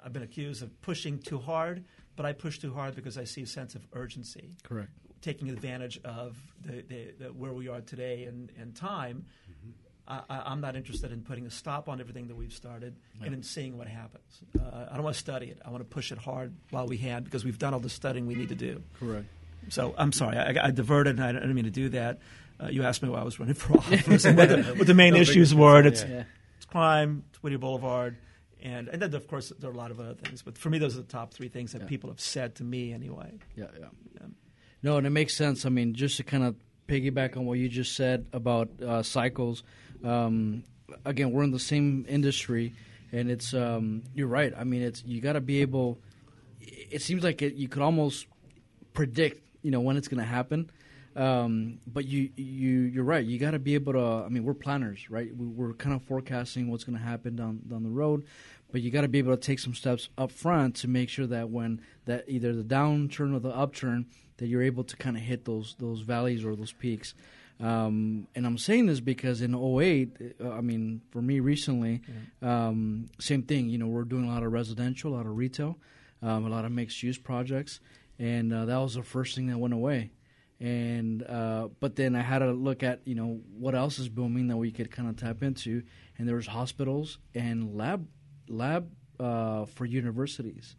[0.05, 1.85] I've been accused of pushing too hard,
[2.17, 4.91] but I push too hard because I see a sense of urgency, Correct.
[5.21, 9.27] taking advantage of the, the, the where we are today and, and time.
[9.49, 13.33] I, I- I'm not interested in putting a stop on everything that we've started and
[13.35, 14.43] in seeing what happens.
[14.59, 15.61] Uh, I don't want to study it.
[15.65, 18.27] I want to push it hard while we can because we've done all the studying
[18.27, 18.83] we need to do.
[19.01, 19.27] Correct.
[19.71, 22.19] So I'm sorry, I, I diverted, and I didn't mean to do that.
[22.63, 24.95] Uh, you asked me why I was running for office and what the, what the
[24.95, 25.79] main issues were.
[25.79, 26.25] And it's, Yeah.
[26.57, 28.17] it's crime, it's Whittier Boulevard,
[28.63, 30.43] and and then of course there are a lot of other things.
[30.43, 31.89] But for me, those are the top three things that Yeah.
[31.89, 33.33] people have said to me anyway.
[33.57, 33.87] Yeah, yeah.
[34.21, 34.27] Yeah.
[34.83, 35.65] No, and it makes sense.
[35.65, 39.63] I mean, just to kind of piggyback on what you just said about uh, cycles.
[40.05, 40.65] Um,
[41.05, 42.75] again, we're in the same industry,
[43.13, 44.53] and it's um, you're right.
[44.57, 45.99] I mean, it's you got to be able.
[46.61, 48.27] It seems like it, you could almost
[48.93, 50.71] predict, you know, when it's going to happen.
[51.17, 53.25] Um, but you you you're right.
[53.25, 54.25] You got to be able to.
[54.27, 55.35] I mean, we're planners, right?
[55.35, 58.25] We, we're kind of forecasting what's going to happen down down the road.
[58.73, 61.29] But you got to be able to take some steps up front to make sure
[61.29, 64.07] that when that either the downturn or the upturn,
[64.39, 67.15] that you're able to kind of hit those those valleys or those peaks.
[67.61, 72.03] Um, and I'm saying this because in 08, uh, I mean, for me recently,
[72.43, 73.69] um, same thing.
[73.69, 75.79] You know, we're doing a lot of residential, a lot of retail,
[76.23, 77.81] um, a lot of mixed use projects,
[78.19, 80.11] and uh, that was the first thing that went away.
[80.61, 84.49] And uh, but then I had to look at you know what else is booming
[84.49, 85.83] that we could kind of tap into,
[86.19, 88.07] and there was hospitals and lab
[88.49, 88.91] lab
[89.21, 90.77] uh, for universities,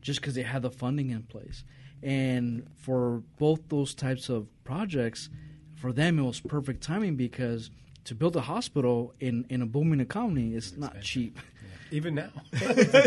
[0.00, 1.64] just because they had the funding in place.
[2.02, 5.30] And for both those types of projects,
[5.76, 7.70] for them it was perfect timing because
[8.04, 11.38] to build a hospital in, in a booming economy is not cheap.
[11.90, 12.30] Even now,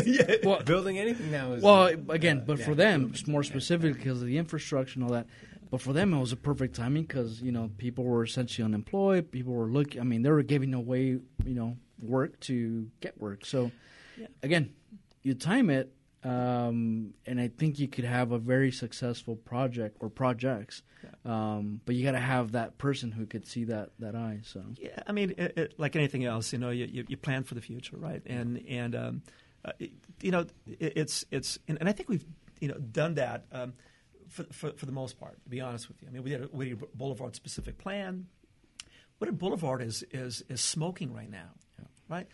[0.06, 0.36] yeah.
[0.44, 2.66] Well, building anything now is well, again, but uh, yeah.
[2.66, 5.28] for them, it's more specific because of the infrastructure and all that.
[5.70, 9.30] But for them, it was a perfect timing because you know people were essentially unemployed.
[9.32, 10.00] People were looking.
[10.00, 13.46] I mean, they were giving away you know work to get work.
[13.46, 13.72] So
[14.18, 14.28] Yeah.
[14.42, 14.74] again,
[15.24, 15.92] you time it,
[16.24, 20.82] um, and I think you could have a very successful project or projects.
[21.24, 24.40] Um, but you got to have that person who could see that that eye.
[24.44, 27.44] So Yeah, I mean, it, it, like anything else, you know, you, you, you plan
[27.44, 28.22] for the future, right?
[28.26, 29.22] And and um,
[29.64, 32.26] uh, it- you know, it, it's it's and, and I think we've
[32.60, 33.74] you know done that um,
[34.30, 35.42] for, for for the most part.
[35.44, 38.26] To be honest with you, I mean, we did a Whittier Boulevard specific plan.
[39.20, 41.52] Whittier Boulevard is is is smoking right now,
[42.10, 42.28] right?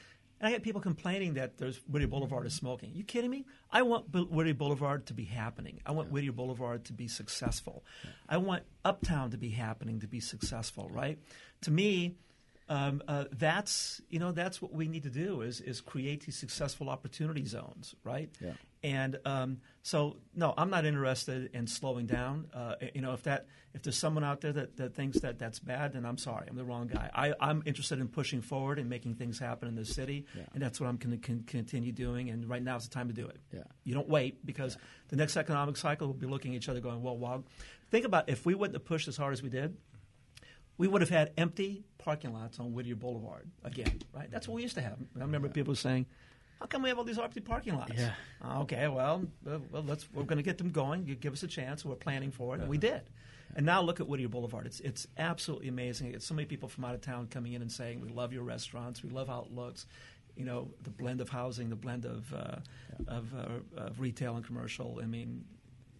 [0.43, 2.91] And I get people complaining that there's Whittier Boulevard is smoking.
[2.93, 3.45] you kidding me?
[3.71, 5.79] I want Bu- Whittier Boulevard to be happening.
[5.85, 7.85] I want Whittier Boulevard to be successful.
[8.27, 11.17] I want Uptown to be happening, to be successful, right?
[11.61, 12.15] To me,
[12.73, 16.35] um, uh, that's you know that's what we need to do is is create these
[16.35, 18.29] successful opportunity zones, right?
[18.41, 18.53] Yeah.
[18.85, 22.47] And um, so, no, I'm not interested in slowing down.
[22.53, 25.59] Uh, you know, if that if there's someone out there that, that thinks that that's
[25.59, 27.09] bad, then I'm sorry, I'm the wrong guy.
[27.15, 30.43] I, I'm interested in pushing forward and making things happen in the city, Yeah.
[30.53, 32.29] and that's what I'm going to con- continue doing.
[32.29, 33.37] And right now is the time to do it.
[33.53, 33.63] Yeah.
[33.85, 37.01] You don't wait because the next economic cycle will be looking at each other, going,
[37.01, 37.43] "Well, wow."
[37.89, 39.77] Think about if we wouldn't have pushed as hard as we did,
[40.83, 44.29] we would have had empty parking lots on Whittier Boulevard again, right?
[44.29, 44.97] That's what we used to have.
[45.15, 46.05] I remember people saying,
[46.59, 48.11] "How come we have all these empty parking lots?" Yeah.
[48.41, 51.05] "Oh, Okay, well, uh, well, let's we're going to get them going.
[51.07, 51.85] You give us a chance.
[51.85, 53.03] We're planning for it, and we did.
[53.55, 54.65] And now look at Whittier Boulevard.
[54.65, 56.13] It's it's absolutely amazing.
[56.13, 58.43] It's so many people from out of town coming in and saying, "We love your
[58.43, 59.01] restaurants.
[59.01, 59.85] We love how it looks."
[60.35, 62.57] You know, the blend of housing, the blend of uh,
[63.07, 64.99] of, uh, of retail and commercial.
[65.01, 65.45] I mean.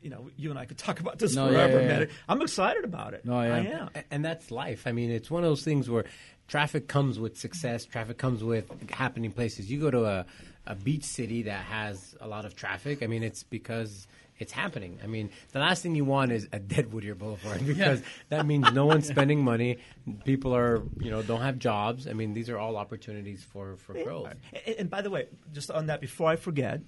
[0.03, 1.99] You know, you and I could talk about this No, forever, yeah, man.
[2.01, 2.05] yeah.
[2.27, 3.23] I'm excited about it.
[3.25, 3.53] No, I am.
[3.53, 3.89] I am.
[4.11, 4.85] And that's life.
[4.85, 6.05] I mean, it's one of those things where
[6.47, 7.85] traffic comes with success.
[7.85, 9.71] Traffic comes with happening places.
[9.71, 10.25] You go to a,
[10.67, 13.01] a beach city that has a lot of traffic.
[13.01, 14.07] I mean, it's because
[14.39, 14.99] it's happening.
[15.03, 18.73] I mean, the last thing you want is a dead Whittier Boulevard because that means
[18.73, 19.77] no one's spending money.
[20.25, 22.07] People are, you know, don't have jobs.
[22.07, 24.33] I mean, these are all opportunities for, for growth.
[24.65, 26.81] And, and by the way, just on that, before I forget,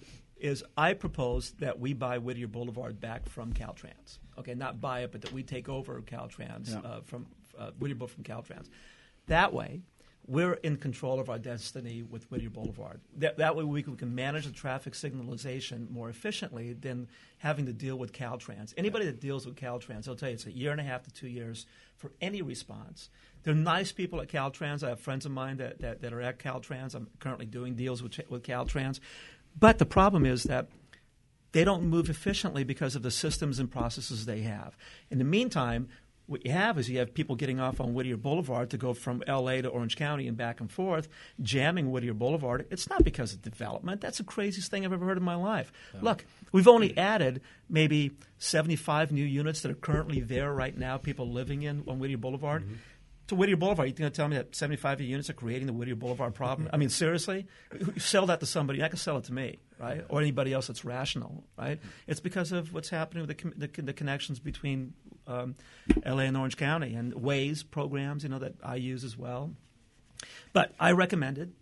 [0.45, 4.19] is I propose that we buy Whittier Boulevard back from Caltrans.
[4.37, 6.79] Okay, not buy it, but that we take over Caltrans Yeah.
[6.89, 7.25] uh, from
[7.57, 8.69] uh, Whittier Boulevard from Caltrans.
[9.27, 9.81] That way,
[10.27, 12.99] we're in control of our destiny with Whittier Boulevard.
[13.17, 17.07] That, that way, we can, we can manage the traffic signalization more efficiently than
[17.39, 18.73] having to deal with Caltrans.
[18.77, 21.11] Anybody that deals with Caltrans, I'll tell you, it's a year and a half to
[21.11, 23.09] two years for any response.
[23.43, 24.83] They're nice people at Caltrans.
[24.83, 26.95] I have friends of mine that, that, that are at Caltrans.
[26.95, 28.99] I'm currently doing deals with, with Caltrans.
[29.57, 30.67] But the problem is that
[31.51, 34.77] they don't move efficiently because of the systems and processes they have.
[35.09, 35.87] In the meantime,
[36.27, 39.23] what you have is you have people getting off on Whittier Boulevard to go from
[39.27, 41.07] LA to Orange County and back and forth,
[41.41, 42.65] jamming Whittier Boulevard.
[42.71, 44.01] It's not because of development.
[44.01, 45.71] That's the craziest thing I've ever heard in my life.
[46.01, 51.29] Look, we've only added maybe 75 new units that are currently there right now, people
[51.31, 52.63] living in on Whittier Boulevard.
[52.63, 52.73] Mm-hmm.
[53.27, 55.95] To Whittier Boulevard, you're going to tell me that 75 units are creating the Whittier
[55.95, 56.69] Boulevard problem?
[56.71, 57.47] I mean, seriously?
[57.73, 58.83] You Sell that to somebody.
[58.83, 60.05] I can sell it to me, right?
[60.09, 61.79] Or anybody else that's rational, right?
[62.05, 64.93] It's because of what's happening with the, the, the connections between
[65.25, 65.55] um,
[66.05, 69.55] LA and Orange County and Waze programs, you know, that I use as well.
[70.53, 71.53] But I recommended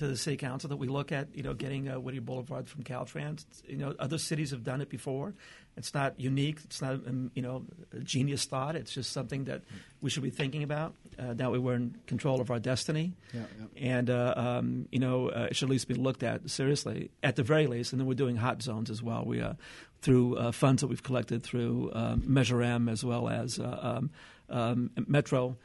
[0.00, 2.82] to the city council that we look at, you know, getting uh, Whittier Boulevard from
[2.84, 3.44] Caltrans.
[3.68, 5.34] You know, other cities have done it before.
[5.76, 6.58] It's not unique.
[6.64, 8.76] It's not, um, you know, a genius thought.
[8.76, 9.60] It's just something that
[10.00, 10.94] we should be thinking about.
[11.18, 13.42] Uh, that way, we're in control of our destiny, Yeah,
[13.76, 13.96] yeah.
[13.96, 17.36] and uh, um, you know, uh, it should at least be looked at seriously, at
[17.36, 17.92] the very least.
[17.92, 19.24] And then we're doing hot zones as well.
[19.26, 19.52] We uh,
[20.00, 24.10] through uh, funds that we've collected through um, Measure M as well as uh, um,
[24.48, 25.58] um, Metro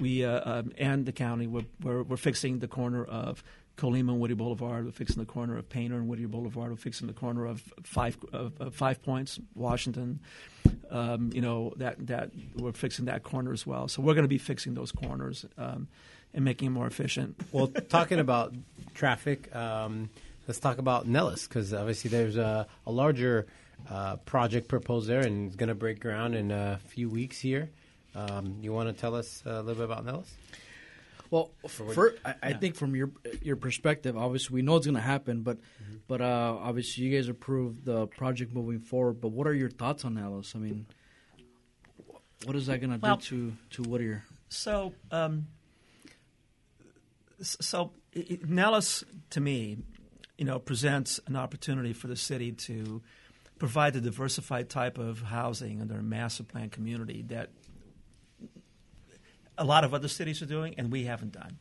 [0.00, 3.44] we uh, um, and the county we're, we're, we're fixing the corner of
[3.76, 4.84] Colima and Whittier Boulevard.
[4.84, 6.70] We're fixing the corner of Painter and Whittier Boulevard.
[6.70, 10.20] We're fixing the corner of Five of, of Five Points, Washington.
[10.90, 13.88] Um, you know that that we're fixing that corner as well.
[13.88, 15.88] So we're going to be fixing those corners um,
[16.32, 17.40] and making it more efficient.
[17.52, 18.54] Well, talking about
[18.94, 20.10] traffic, um,
[20.46, 23.46] let's talk about Nellis because obviously there's a, a larger
[23.90, 27.70] uh, project proposed there and it's going to break ground in a few weeks here.
[28.14, 30.32] Um, you want to tell us a little bit about Nellis?
[31.30, 33.10] Well, for, I, I think from your
[33.42, 35.58] your perspective, obviously we know it's going to happen, but
[36.06, 39.20] but uh, obviously you guys approved the project moving forward.
[39.20, 40.54] But what are your thoughts on Nellis?
[40.54, 40.86] I mean,
[42.44, 44.24] what is that going to Well- do to to Whittier?
[44.48, 45.46] So, um,
[47.42, 49.78] so i- i- Nellis, to me,
[50.38, 53.02] you know, presents an opportunity for the city to
[53.58, 57.50] provide the diversified type of housing under a master plan community that
[59.56, 61.58] a lot of other cities are doing, and we haven't done.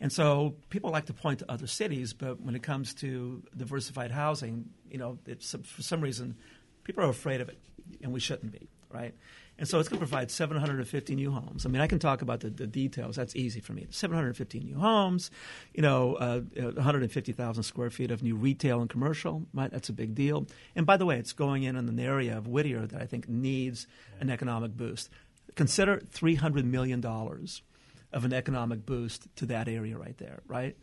[0.00, 4.10] And so people like to point to other cities, but when it comes to diversified
[4.10, 5.18] housing, you know,
[5.62, 6.36] for some reason,
[6.82, 7.58] people are afraid of it,
[8.02, 9.14] and we shouldn't be, right?
[9.56, 11.64] And so it's going to provide 750 new homes.
[11.64, 13.14] I mean, I can talk about the, the details.
[13.14, 13.86] That's easy for me.
[13.88, 15.30] 750 new homes,
[15.72, 19.46] you know, uh, 150,000 square feet of new retail and commercial.
[19.54, 19.70] Right?
[19.70, 20.46] That's a big deal.
[20.74, 23.28] And by the way, it's going in in an area of Whittier that I think
[23.28, 23.86] needs
[24.18, 25.08] an economic boost.
[25.54, 30.76] Consider $300 million of an economic boost to that area right there, right?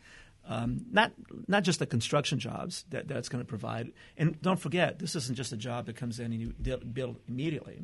[0.47, 1.11] Um, not
[1.47, 5.35] not just the construction jobs that that's going to provide, and don't forget, this isn't
[5.35, 6.53] just a job that comes in and you
[6.93, 7.81] build immediately.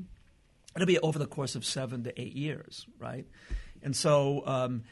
[0.75, 3.25] It'll be over the course of seven to eight years, right?
[3.83, 4.83] And so, um,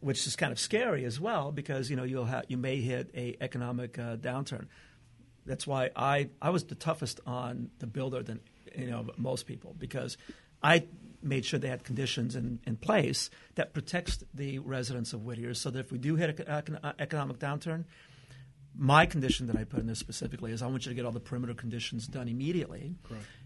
[0.00, 3.36] which is kind of scary as well, because you know you'll you may hit a
[3.40, 4.66] economic uh, downturn.
[5.46, 8.40] That's why I I was the toughest on the builder than
[8.76, 10.16] you know most people because
[10.62, 10.84] I
[11.22, 15.70] made sure they had conditions in, in place that protects the residents of Whittier, so
[15.70, 17.84] that if we do hit an economic downturn,
[18.76, 21.12] my condition that I put in this specifically is I want you to get all
[21.12, 22.94] the perimeter conditions done immediately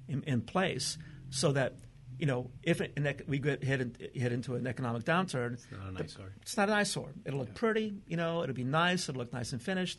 [0.09, 0.99] in, in place,
[1.31, 1.75] so that
[2.19, 5.89] you know if it, we get hit, in, hit into an economic downturn, It's not
[5.89, 6.33] an eyesore.
[6.43, 7.11] It's not an eyesore.
[7.25, 8.43] It'll look pretty, you know.
[8.43, 9.09] It'll be nice.
[9.09, 9.99] It'll look nice and finished.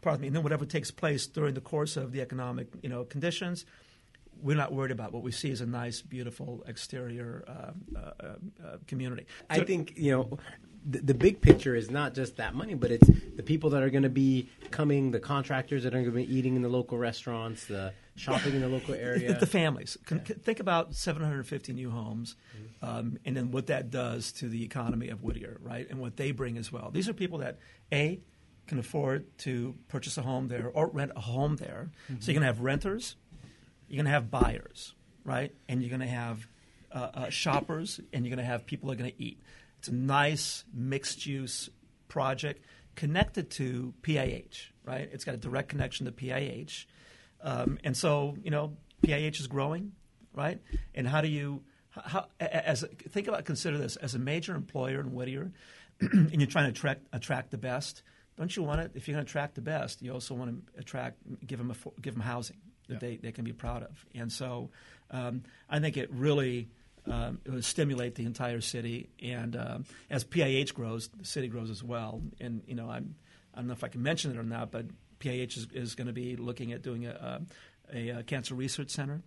[0.00, 0.26] Pardon me.
[0.28, 3.66] And then whatever takes place during the course of the economic, you know, conditions,
[4.42, 5.12] we're not worried about.
[5.12, 8.10] What we see is a nice, beautiful exterior uh, uh,
[8.64, 9.26] uh, community.
[9.50, 10.38] I think you know
[10.84, 13.90] the, the big picture is not just that money, but it's the people that are
[13.90, 16.98] going to be coming, the contractors that are going to be eating in the local
[16.98, 19.38] restaurants, the shopping in the local area.
[19.38, 19.98] The families.
[20.06, 22.36] Con- con- Think about 750 new homes,
[22.82, 25.86] um, and then what that does to the economy of Whittier, right?
[25.90, 26.90] And what they bring as well.
[26.92, 27.58] These are people that
[27.92, 28.20] a
[28.66, 31.90] can afford to purchase a home there or rent a home there.
[32.20, 33.16] So you're going to have renters,
[33.88, 35.54] you're going to have buyers, right?
[35.68, 36.46] And you're going to have
[36.92, 39.42] uh, uh, shoppers, and you're going to have people that are going to eat.
[39.78, 41.70] It's a nice mixed use
[42.08, 42.64] project
[42.96, 45.08] connected to PIH, right?
[45.12, 46.86] It's got a direct connection to PIH.
[47.42, 49.92] Um, and so, you know, PIH is growing,
[50.34, 50.60] right?
[50.94, 55.12] And how do you, how, as think about, consider this as a major employer in
[55.12, 55.52] Whittier,
[56.00, 58.02] and you're trying to attract attract the best.
[58.36, 58.92] Don't you want it?
[58.94, 62.00] If you're going to attract the best, you also want to attract, give them, a,
[62.00, 62.56] give them housing
[62.88, 62.98] that Yeah.
[63.00, 64.04] they, they can be proud of.
[64.14, 64.70] And so,
[65.10, 66.68] um, I think it really
[67.06, 69.08] um, it will stimulate the entire city.
[69.22, 72.20] And um, as PIH grows, the city grows as well.
[72.40, 73.14] And you know, I'm
[73.54, 74.86] I don't know if I can mention it or not, but
[75.20, 77.40] PIH is, is going to be looking at doing a,
[77.92, 79.22] a, a cancer research center.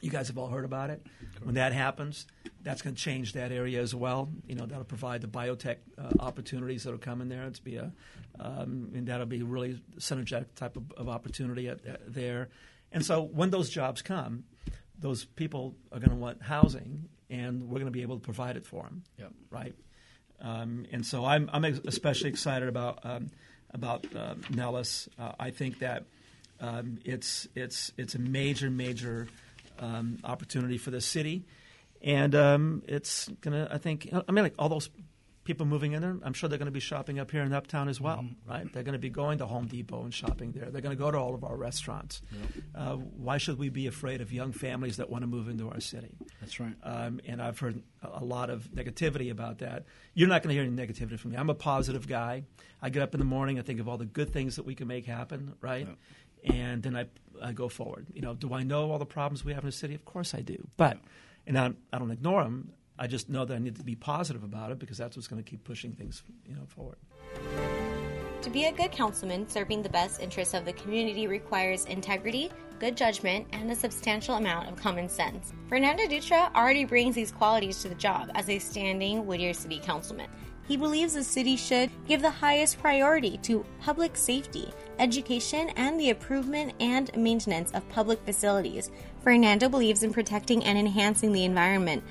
[0.00, 1.06] You guys have all heard about it.
[1.44, 2.26] When that happens,
[2.62, 4.28] that's going to change that area as well.
[4.46, 7.44] You know, that'll provide the biotech uh, opportunities that'll come in there.
[7.44, 7.90] It's be a,
[8.38, 12.48] um, and that'll be really synergetic type of, of opportunity at, at there.
[12.94, 14.44] And so when those jobs come,
[14.98, 18.56] those people are going to want housing, and we're going to be able to provide
[18.56, 19.02] it for them.
[19.18, 19.32] Yep.
[19.50, 19.74] Right.
[20.40, 23.30] Um, and so I'm, I'm especially excited about um,
[23.72, 25.08] about uh, Nellis.
[25.18, 26.04] Uh, I think that
[26.60, 29.26] um, it's it's it's a major major
[29.78, 31.44] um, opportunity for the city,
[32.00, 33.68] and um, it's gonna.
[33.70, 34.08] I think.
[34.12, 34.88] I mean, like all those
[35.44, 36.16] people moving in there.
[36.24, 38.66] I'm sure they're going to be shopping up here in Uptown as well, right?
[38.72, 40.70] They're going to be going to Home Depot and shopping there.
[40.70, 42.22] They're going to go to all of our restaurants.
[42.74, 45.80] Uh, why should we be afraid of young families that want to move into our
[45.80, 46.16] city?
[46.40, 46.74] That's right.
[46.82, 49.84] um, and I've heard a a lot of negativity about that.
[50.14, 51.36] You're not going to hear any negativity from me.
[51.36, 52.44] I'm a positive guy.
[52.80, 54.74] I get up in the morning, I think of all the good things that we
[54.74, 55.86] can make happen, right?
[56.44, 57.06] And then I,
[57.42, 58.06] I go forward.
[58.14, 59.94] You know, do I know all the problems we have in the city?
[59.94, 60.66] Of course I do.
[60.76, 60.98] But,
[61.46, 62.72] and I, I don't ignore them.
[62.98, 65.42] I just know that I need to be positive about it because that's what's going
[65.42, 66.98] to keep pushing things, you know, forward.
[68.42, 72.96] To be a good councilman serving the best interests of the community requires integrity, good
[72.96, 75.52] judgment, and a substantial amount of common sense.
[75.68, 80.28] Fernando Dutra already brings these qualities to the job as a standing Whittier City Councilman.
[80.68, 86.08] He believes the city should give the highest priority to public safety, education, and the
[86.08, 88.90] improvement and maintenance of public facilities.
[89.22, 92.02] Fernando believes in protecting and enhancing the environment.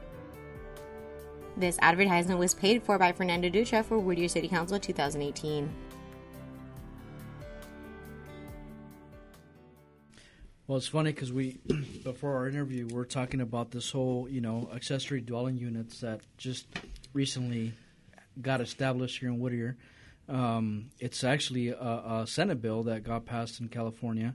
[1.56, 5.70] This advertisement was paid for by Fernando Dutra for Whittier City Council 2018.
[10.70, 11.58] Well, it's funny because we,
[12.04, 16.68] before our interview, we're talking about this whole, you know, accessory dwelling units that just
[17.12, 17.72] recently
[18.40, 19.76] got established here in Whittier.
[20.28, 24.32] Um, it's actually a, a Senate bill that got passed in California,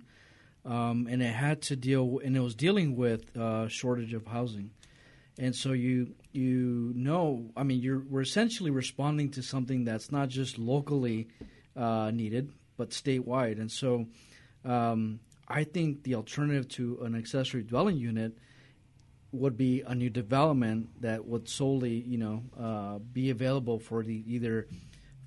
[0.66, 4.72] um, and it had to deal, and it was dealing with uh, shortage of housing.
[5.40, 10.28] And so you you know, I mean, you're we're essentially responding to something that's not
[10.28, 11.30] just locally
[11.78, 13.58] uh, needed, but statewide.
[13.62, 14.08] And so,
[14.66, 18.38] um, I think the alternative to an accessory dwelling unit
[19.32, 24.24] would be a new development that would solely, you know, uh, be available for the
[24.34, 24.68] either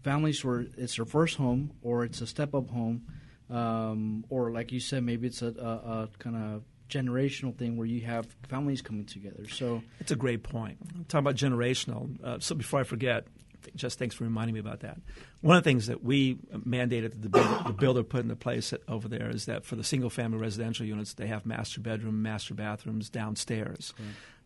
[0.03, 3.03] families where it's their first home or it's a step up home,
[3.51, 7.87] um, or like you said, maybe it's a, a, a kind of generational thing where
[7.87, 9.47] you have families coming together.
[9.49, 10.79] So It's a great point.
[11.09, 12.23] Talking about generational.
[12.25, 13.27] Uh, so before I forget,
[13.75, 14.99] just thanks for reminding me about that.
[15.41, 18.73] One of the things that we mandated that the builder, the builder put into place
[18.89, 22.55] over there is that for the single family residential units, they have master bedroom, master
[22.55, 23.95] bathrooms downstairs.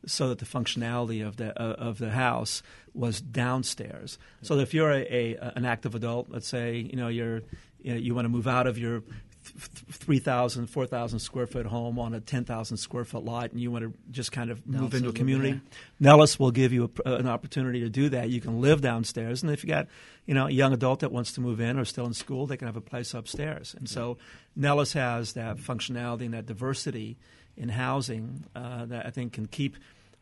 [0.04, 2.60] So that the functionality of the uh, of the house
[2.92, 4.18] was downstairs.
[4.42, 7.42] So that if you're a, a an active adult, let's say you know you're
[7.82, 9.02] you, know, you want to move out of your
[9.42, 13.92] 3,000, 4,000 square foot home on a 10,000 square foot lot and you want to
[14.10, 15.60] just kind of move into a community,
[16.00, 18.30] Nellis will give you a, an opportunity to do that.
[18.30, 19.88] You can live downstairs, and if you got
[20.26, 22.56] you know a young adult that wants to move in or still in school, they
[22.56, 23.74] can have a place upstairs.
[23.76, 24.18] And so
[24.56, 27.16] Nellis has that functionality and that diversity
[27.56, 29.76] in housing uh, that I think can keep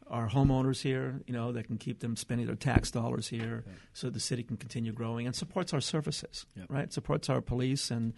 [0.09, 4.11] our homeowners here, you know, that can keep them spending their tax dollars here, so
[4.11, 6.67] the city can continue growing and supports our services, Yep.
[6.69, 6.93] right?
[6.93, 8.13] Supports our police and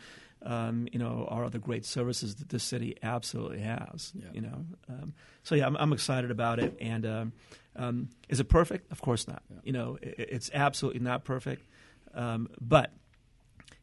[0.44, 4.12] um, you know our other great services that this city absolutely has.
[4.14, 4.34] Yep.
[4.34, 6.76] You know, um, so yeah, I'm, I'm excited about it.
[6.80, 7.32] And um,
[7.76, 8.90] um, is it perfect?
[8.92, 9.42] Of course not.
[9.64, 11.66] You know, i it's absolutely not perfect,
[12.14, 12.92] um, but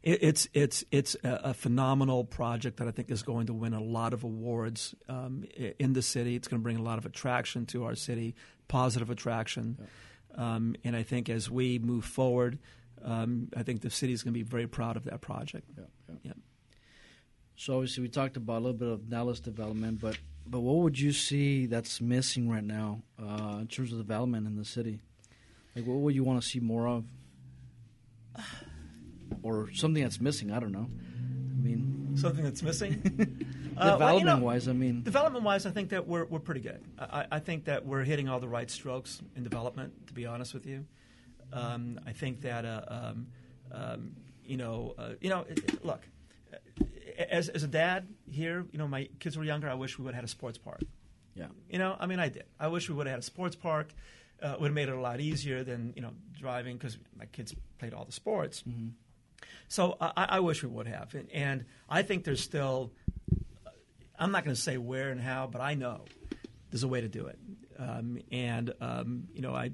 [0.02, 3.74] it, it's it's it's a, a phenomenal project that I think is going to win
[3.74, 5.44] a lot of awards um,
[5.78, 6.36] in the city.
[6.36, 8.34] It's going to bring a lot of attraction to our city,
[8.68, 9.78] positive attraction,
[10.34, 12.58] um, and I think as we move forward.
[13.04, 15.66] um, I think the city is going to be very proud of that project.
[15.76, 16.16] Yeah, yeah.
[16.22, 16.32] Yeah.
[17.60, 20.98] So obviously, we talked about a little bit of Nellis development, but but what would
[20.98, 25.02] you see that's missing right now uh, in terms of development in the city?
[25.76, 27.04] Like, what would you want to see more of,
[29.42, 30.50] or something that's missing?
[30.52, 30.88] I don't know.
[30.88, 32.94] I mean, Something that's missing.
[33.78, 36.82] development wise, I mean, Development wise, I think that we're, we're pretty good.
[36.98, 40.54] I, I think that we're hitting all the right strokes in development, to be honest
[40.54, 40.86] with you.
[41.52, 43.26] Um, I think that, uh, um,
[43.70, 44.12] um,
[44.46, 46.19] you know, uh, you know, it, look, uh,
[47.30, 50.14] as, as a dad here, you know, my kids were younger, I wish we would
[50.14, 50.80] have had a sports park.
[51.34, 52.44] yeah, You know, I mean, I did.
[52.58, 53.92] I wish we would have had a sports park.
[54.42, 57.54] Uh, would have made it a lot easier than you know driving because my kids
[57.78, 58.64] played all the sports.
[59.68, 62.90] So I, I wish we would have, and, and I think there's still.
[64.18, 66.04] I'm not going to say where and how, but I know
[66.70, 67.38] there's a way to do it.
[67.78, 69.72] Um, and um, you know, I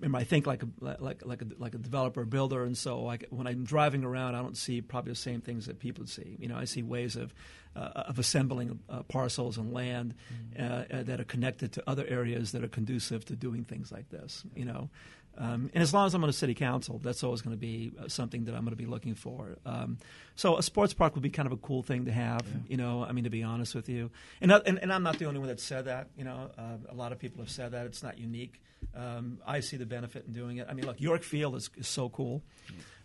[0.00, 3.26] remember I think like a like like a like a developer builder, and so like
[3.30, 6.36] when I'm driving around, I don't see probably the same things that people see.
[6.38, 7.34] You know, I see ways of
[7.76, 10.14] uh, of assembling uh, parcels and land
[10.58, 14.08] uh, uh, that are connected to other areas that are conducive to doing things like
[14.10, 14.44] this.
[14.54, 14.90] You know.
[15.38, 17.92] Um, and as long as I'm on a city council, that's always going to be
[17.98, 19.56] uh, something that I'm going to be looking for.
[19.64, 19.96] Um,
[20.34, 22.42] so a sports park would be kind of a cool thing to have.
[22.68, 25.18] You know, I mean, to be honest with you, and, uh, and and I'm not
[25.18, 26.08] the only one that said that.
[26.16, 27.86] You know, uh, a lot of people have said that.
[27.86, 28.60] It's not unique.
[28.94, 30.66] Um, I see the benefit in doing it.
[30.68, 32.42] I mean, look, York Field is, is so cool.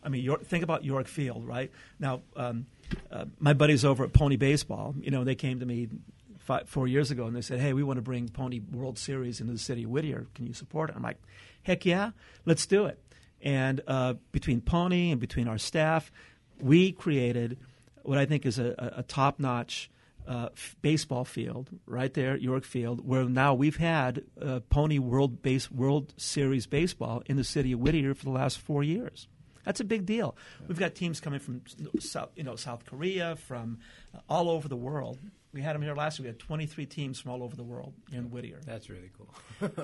[0.04, 1.72] I mean, York, think about York Field, right?
[2.00, 2.68] Now, um,
[3.12, 5.90] uh, my buddies over at Pony Baseball, you know, they came to me
[6.40, 9.42] five, four years ago and they said, "Hey, we want to bring Pony World Series
[9.42, 10.28] into the city of Whittier.
[10.36, 11.20] Can you support it?" I'm like,
[11.64, 12.12] "Heck yeah,
[12.46, 13.00] let's do it."
[13.42, 16.12] And uh, between Pony and between our staff,
[16.60, 17.58] we created
[18.04, 19.90] what I think is a, a, a top-notch
[20.28, 25.00] uh, f- baseball field right there at York Field, where now we've had uh, Pony
[25.00, 29.28] World Base World Series baseball in the city of Whittier for the last four years.
[29.66, 30.38] That's a big deal.
[30.68, 31.62] We've got teams coming from
[32.00, 33.80] South, you know, South Korea, from
[34.14, 35.18] uh, all over the world.
[35.54, 36.26] We had them here last year.
[36.26, 38.60] We had 23 teams from all over the world in Whittier.
[38.66, 39.34] That's really cool.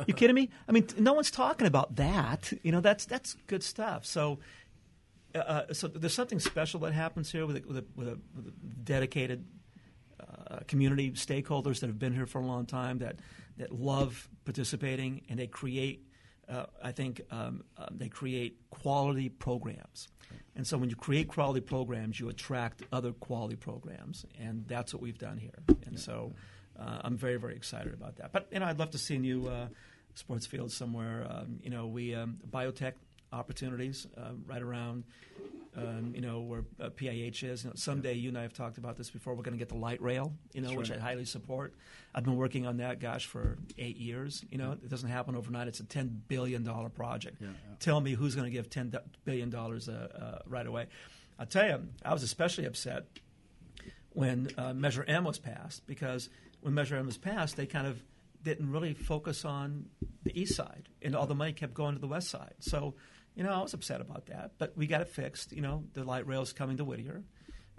[0.07, 0.49] You kidding me?
[0.67, 2.51] I mean, no one's talking about that.
[2.61, 4.05] You know, that's that's good stuff.
[4.05, 4.39] So,
[5.33, 8.47] uh, so there's something special that happens here with a, with a, with a, with
[8.47, 8.51] a
[8.83, 9.45] dedicated
[10.51, 13.17] uh, community stakeholders that have been here for a long time that
[13.57, 16.05] that love participating and they create.
[16.49, 20.09] Uh, I think um, um, they create quality programs,
[20.55, 25.01] and so when you create quality programs, you attract other quality programs, and that's what
[25.01, 25.63] we've done here.
[25.85, 26.33] And so,
[26.77, 28.33] uh, I'm very very excited about that.
[28.33, 29.67] But you know, I'd love to see new uh,
[30.15, 31.25] sports field somewhere.
[31.29, 32.93] Um, you know, we um, biotech
[33.31, 35.05] opportunities uh, right around
[35.77, 37.63] um, you know where uh, PIH is.
[37.63, 39.33] You know, someday you and I have talked about this before.
[39.35, 40.99] We're going to get the light rail, you know, That's which right.
[40.99, 41.73] I highly support.
[42.13, 44.43] I've been working on that, gosh, for eight years.
[44.51, 45.67] You know, it doesn't happen overnight.
[45.67, 47.37] It's a ten billion dollar project.
[47.39, 47.75] Yeah, yeah.
[47.79, 48.93] Tell me who's going to give ten
[49.23, 50.87] billion dollars uh, uh, right away.
[51.39, 53.05] I'll tell you, I was especially upset
[54.09, 56.29] when uh, Measure M was passed because
[56.61, 58.01] when Measure M was passed, they kind of
[58.43, 59.85] didn't really focus on
[60.23, 62.53] the east side, and all the money kept going to the west side.
[62.59, 62.95] So,
[63.35, 65.51] you know, I was upset about that, but we got it fixed.
[65.53, 67.23] You know, the light rail's coming to Whittier.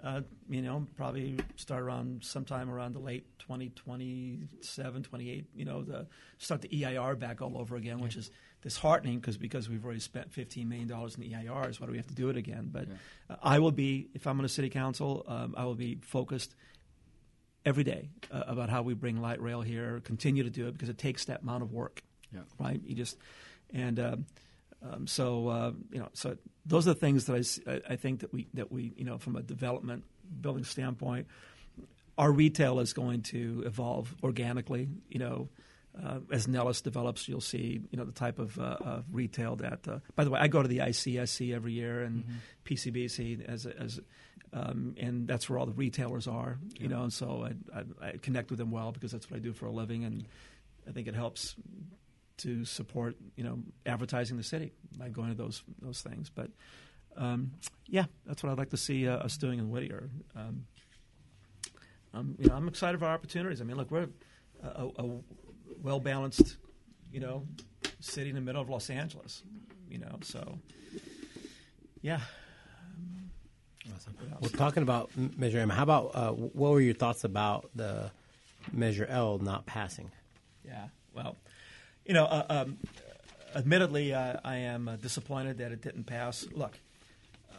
[0.03, 6.07] Uh, you know, probably start around sometime around the late 2027, 28, you know, the,
[6.37, 8.29] start the EIR back all over again, which is
[8.61, 11.79] disheartening because because we've already spent $15 million in the EIRs.
[11.79, 12.69] Why do we have to do it again?
[12.71, 12.87] But
[13.29, 16.53] uh, I will be, if I'm on a city council, um, I will be focused
[17.65, 20.89] every day uh, about how we bring light rail here, continue to do it because
[20.89, 22.41] it takes that amount of work, Yeah.
[22.59, 22.81] right?
[22.85, 23.15] You just,
[23.73, 23.97] and
[24.91, 28.33] um, so uh, you know, so those are the things that I, I think that
[28.33, 30.03] we that we you know from a development
[30.41, 31.27] building standpoint,
[32.17, 34.89] our retail is going to evolve organically.
[35.09, 35.49] You know,
[36.03, 39.87] uh, as Nellis develops, you'll see you know the type of, uh, of retail that.
[39.87, 42.25] Uh, by the way, I go to the ICSC every year and
[42.65, 43.99] PCBC as as.
[44.55, 47.01] Um, and that's where all the retailers are, you know.
[47.01, 49.65] And so I, I, I connect with them well because that's what I do for
[49.65, 50.25] a living, and
[50.87, 51.55] I think it helps
[52.37, 56.29] to support you know advertising the city by going to those those things.
[56.29, 56.49] But
[57.17, 57.51] um,
[57.87, 60.09] yeah, that's what I'd like to see uh, us doing in Whittier.
[60.35, 60.65] Um,
[62.13, 63.59] um, you know, I'm excited for our opportunities.
[63.61, 64.07] I mean, look, we're
[64.63, 65.09] a, a, a
[65.81, 66.57] well balanced,
[67.11, 67.45] you know,
[67.99, 69.43] city in the middle of Los Angeles.
[69.89, 70.59] You know, so
[72.01, 72.19] yeah.
[73.91, 74.07] Else?
[74.39, 78.11] Well, talking about Measure M, how about uh, what were your thoughts about the
[78.71, 80.09] Measure L not passing?
[80.63, 80.87] Yeah.
[81.13, 81.35] Well,
[82.05, 82.77] you know, uh, um,
[83.55, 86.45] admittedly, uh, I am uh, disappointed that it didn't pass.
[86.53, 86.77] Look,
[87.51, 87.57] uh,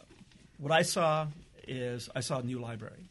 [0.57, 1.27] what I saw
[1.67, 3.09] is I saw a new library.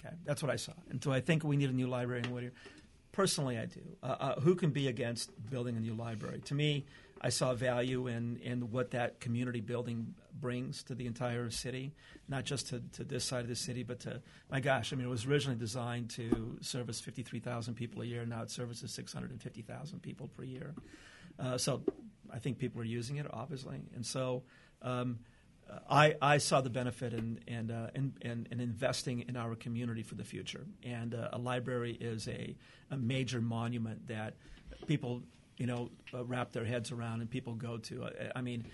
[0.00, 0.72] Okay, that's what I saw.
[0.90, 2.52] And do I think we need a new library in Whittier?
[3.12, 3.80] Personally, I do.
[4.02, 6.40] Uh, who can be against building a new library?
[6.46, 6.84] To me,
[7.24, 11.94] I saw value in, in what that community building brings to the entire city,
[12.28, 14.20] not just to, to this side of the city, but to,
[14.50, 18.26] my gosh, I mean, it was originally designed to service 53,000 people a year.
[18.26, 20.74] Now it services 650,000 people per year.
[21.38, 21.80] Uh, so
[22.30, 23.80] I think people are using it, obviously.
[23.94, 24.42] And so
[24.82, 25.20] um,
[25.88, 30.02] I, I saw the benefit in, in, uh, in, in, in, investing in our community
[30.02, 30.66] for the future.
[30.82, 32.54] And uh, a library is a,
[32.90, 34.34] a major monument that
[34.86, 35.22] people
[35.56, 38.04] you know, uh, wrap their heads around and people go to.
[38.04, 38.64] Uh, I mean,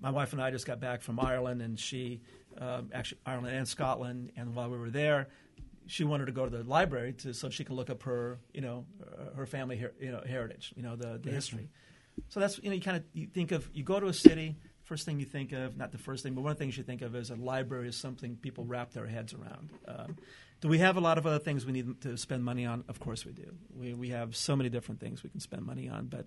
[0.00, 2.20] my wife and I just got back from Ireland, and she
[2.58, 5.28] um, actually Ireland and Scotland, and while we were there,
[5.86, 8.60] she wanted to go to the library to so she could look up her, you
[8.60, 11.68] know, uh, her family, her, you know, heritage, you know, the, the history.
[12.28, 14.56] So that's you know, you kind of you think of you go to a city.
[14.84, 16.84] First thing you think of, not the first thing, but one of the things you
[16.84, 19.70] think of is a library is something people wrap their heads around.
[19.88, 20.16] Um,
[20.60, 22.84] do we have a lot of other things we need to spend money on?
[22.86, 23.54] Of course we do.
[23.74, 26.26] We, we have so many different things we can spend money on, but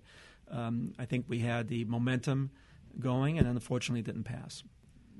[0.50, 2.50] um, I think we had the momentum
[2.98, 4.64] going, and unfortunately, didn't pass.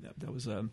[0.01, 0.71] That, that was um,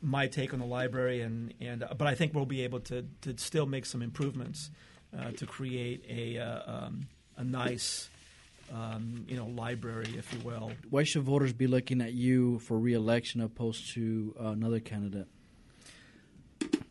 [0.00, 3.04] my take on the library, and, and uh, but I think we'll be able to,
[3.22, 4.70] to still make some improvements
[5.16, 8.08] uh, to create a, uh, um, a nice.
[8.72, 10.72] Um, you know, library, if you will.
[10.90, 15.26] Why should voters be looking at you for reelection opposed to uh, another candidate?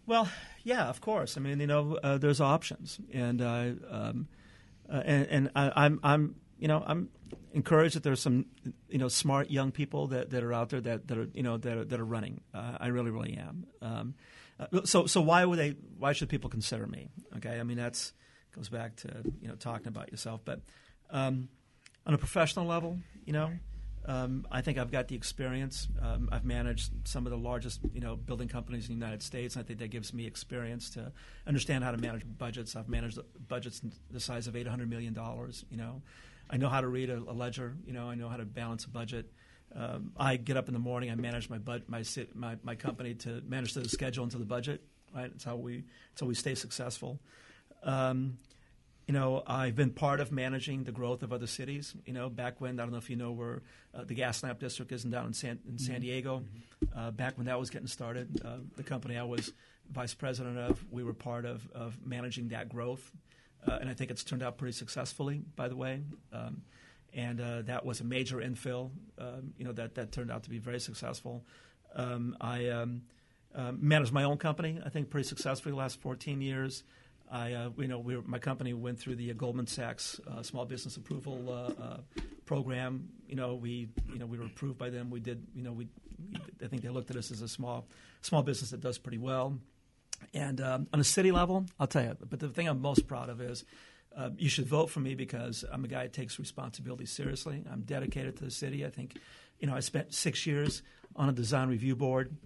[0.06, 0.30] Well,
[0.64, 1.38] yeah, of course.
[1.38, 4.28] I mean, you know, uh, there's options, and uh, um,
[4.90, 7.10] uh, and, and I, I'm, I'm, you know, I'm
[7.54, 8.46] encouraged that there's some,
[8.90, 11.58] you know, smart young people that, that are out there that, that are, you know,
[11.58, 12.42] that are, that are running.
[12.54, 13.66] Uh, I really, really am.
[13.82, 14.14] Um,
[14.60, 15.76] uh, so, so why would they?
[15.98, 17.10] Why should people consider me?
[17.38, 18.14] Okay, I mean, that's
[18.56, 19.10] goes back to
[19.42, 20.62] you know talking about yourself, but
[21.10, 21.50] um,
[22.06, 23.52] on a professional level, you know.
[24.06, 25.88] Um, I think I've got the experience.
[26.02, 29.56] Um, I've managed some of the largest, you know, building companies in the United States.
[29.56, 31.14] And I think that gives me experience to
[31.48, 32.76] understand how to manage budgets.
[32.76, 33.82] I've managed budgets
[34.12, 35.64] the size of eight hundred million dollars.
[35.70, 36.02] You know,
[36.50, 37.76] I know how to read a, a, ledger.
[37.86, 39.32] You know, I know how to balance a budget.
[39.74, 41.10] Um, I get up in the morning.
[41.10, 42.04] I manage my, bud, my,
[42.36, 44.84] my my company to manage the schedule into the budget.
[45.16, 47.20] Right, it's how we it's how we stay successful.
[47.84, 48.38] Um,
[49.08, 51.94] you know, I've been part of managing the growth of other cities.
[52.06, 53.62] You know, back when I don't know if you know where
[53.94, 56.02] uh, the Gaslamp District is and down in San, in San mm-hmm.
[56.02, 56.40] Diego.
[56.40, 57.00] Mm-hmm.
[57.00, 59.52] Uh, back when that was getting started, uh, the company I was
[59.92, 63.12] vice president of, we were part of, of managing that growth,
[63.68, 65.42] uh, and I think it's turned out pretty successfully.
[65.56, 66.02] By the way,
[66.32, 66.62] um,
[67.14, 68.92] and uh, that was a major infill.
[69.18, 71.44] Um, you know, that that turned out to be very successful.
[71.96, 73.04] Um, I um,
[73.54, 74.80] uh, managed my own company.
[74.84, 76.84] I think pretty successfully the last 14 years.
[77.34, 80.44] I, uh, you know, we were, my company went through the uh, Goldman Sachs uh,
[80.44, 81.98] Small Business Approval uh, uh,
[82.46, 83.10] Program.
[83.28, 85.10] You know, we, you know, we were approved by them.
[85.10, 85.88] We did, you know, we,
[86.64, 87.88] I think they looked at us as a small,
[88.22, 89.58] small business that does pretty well.
[90.36, 92.16] And um, on a city level, I'll tell you.
[92.30, 93.66] But the thing I'm most proud of is.
[94.16, 97.64] Uh, you should vote for me because I'm a guy that takes responsibility seriously.
[97.68, 98.86] I'm dedicated to the city.
[98.86, 99.18] I think,
[99.60, 100.84] you know, I spent six years
[101.16, 102.38] on a design review board.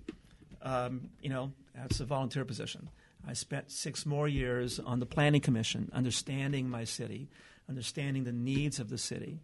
[0.61, 2.87] Um, you know, that's a volunteer position.
[3.27, 7.27] I spent six more years on the Planning Commission, understanding my city,
[7.67, 9.41] understanding the needs of the city.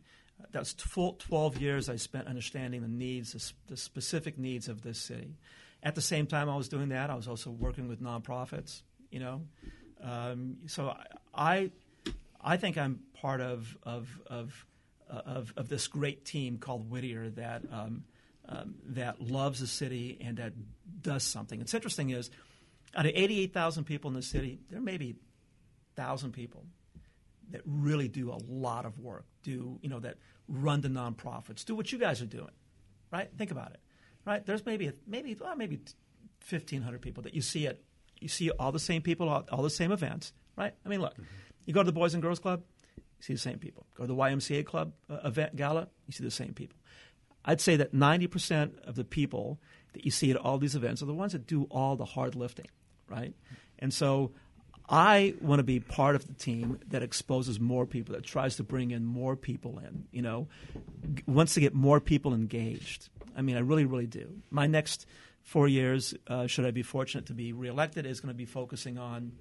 [0.51, 5.35] That's full 12 years I spent understanding the needs, the specific needs of this city.
[5.83, 9.19] At the same time I was doing that, I was also working with nonprofits, you
[9.19, 9.41] know.
[10.01, 10.95] Um, so
[11.33, 11.71] I,
[12.41, 14.65] I think I'm part of, of, of,
[15.09, 18.05] of, of this great team called Whittier that, um,
[18.47, 20.53] um, that loves the city and that
[21.01, 21.59] does something.
[21.59, 22.31] It's interesting is–
[22.95, 25.15] out of 88,000 people in the city, there may be
[25.95, 26.65] 1,000 people
[27.51, 30.17] that really do a lot of work, do, you know, that
[30.47, 32.51] run the nonprofits, do what you guys are doing,
[33.11, 33.29] right?
[33.37, 33.79] Think about it,
[34.25, 34.45] right?
[34.45, 35.81] There's maybe, maybe, well, maybe
[36.49, 37.79] 1,500 people that you see at,
[38.19, 40.73] you see all the same people, all, all the same events, right?
[40.85, 41.23] I mean, look, mm-hmm.
[41.65, 42.63] you go to the Boys and Girls Club,
[42.97, 43.85] you see the same people.
[43.95, 46.77] Go to the YMCA Club uh, event gala, you see the same people.
[47.45, 49.59] I'd say that 90% of the people
[49.93, 52.35] that you see at all these events are the ones that do all the hard
[52.35, 52.67] lifting
[53.09, 53.33] right?
[53.79, 54.31] And so
[54.89, 58.63] I want to be part of the team that exposes more people, that tries to
[58.63, 60.47] bring in more people in, you know,
[61.25, 63.09] wants to get more people engaged.
[63.35, 64.41] I mean, I really, really do.
[64.51, 65.05] My next
[65.41, 68.97] four years, uh, should I be fortunate to be reelected, is going to be focusing
[68.97, 69.33] on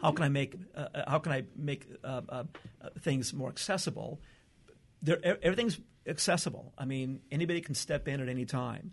[0.00, 2.44] how can I make uh, uh how can I make uh, uh,
[2.82, 4.20] uh things more accessible.
[5.00, 6.72] There, everything's accessible.
[6.76, 8.92] I mean, anybody can step in at any time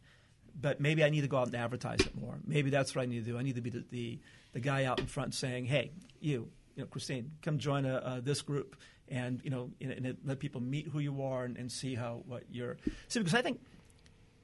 [0.60, 2.38] but maybe I need to go out and advertise it more.
[2.45, 3.38] Maybe that's what I need to do.
[3.38, 4.20] I need to be the, the,
[4.54, 8.20] the guy out in front saying, "Hey, you, you know, Christine, come join a, uh,
[8.22, 8.76] this group,
[9.08, 12.24] and you know, and, and let people meet who you are and, and see how
[12.26, 12.78] what you're."
[13.08, 13.62] See, because I think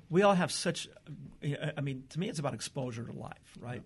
[0.10, 0.88] we all have such.
[1.78, 3.84] I mean, to me, it's about exposure to life, right?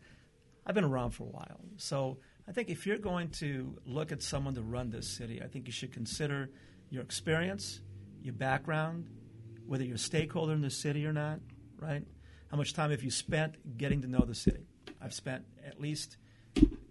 [0.66, 4.22] I've been around for a while, so I think if you're going to look at
[4.22, 6.50] someone to run this city, I think you should consider
[6.90, 7.82] your experience,
[8.22, 9.10] your background,
[9.66, 11.40] whether you're a stakeholder in the city or not,
[11.80, 12.04] right?
[12.54, 14.68] How much time have you spent getting to know the city?
[15.02, 16.18] I've spent at least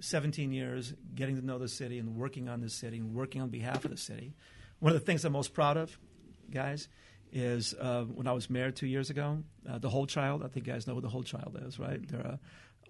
[0.01, 3.49] 17 years getting to know the city and working on the city and working on
[3.49, 4.35] behalf of the city.
[4.81, 5.97] One of the things I'm most proud of,
[6.51, 6.89] guys,
[7.31, 10.43] is uh, when I was mayor two years ago, uh, the Whole Child.
[10.43, 12.05] I think you guys know what the Whole Child is, right?
[12.09, 12.41] They're a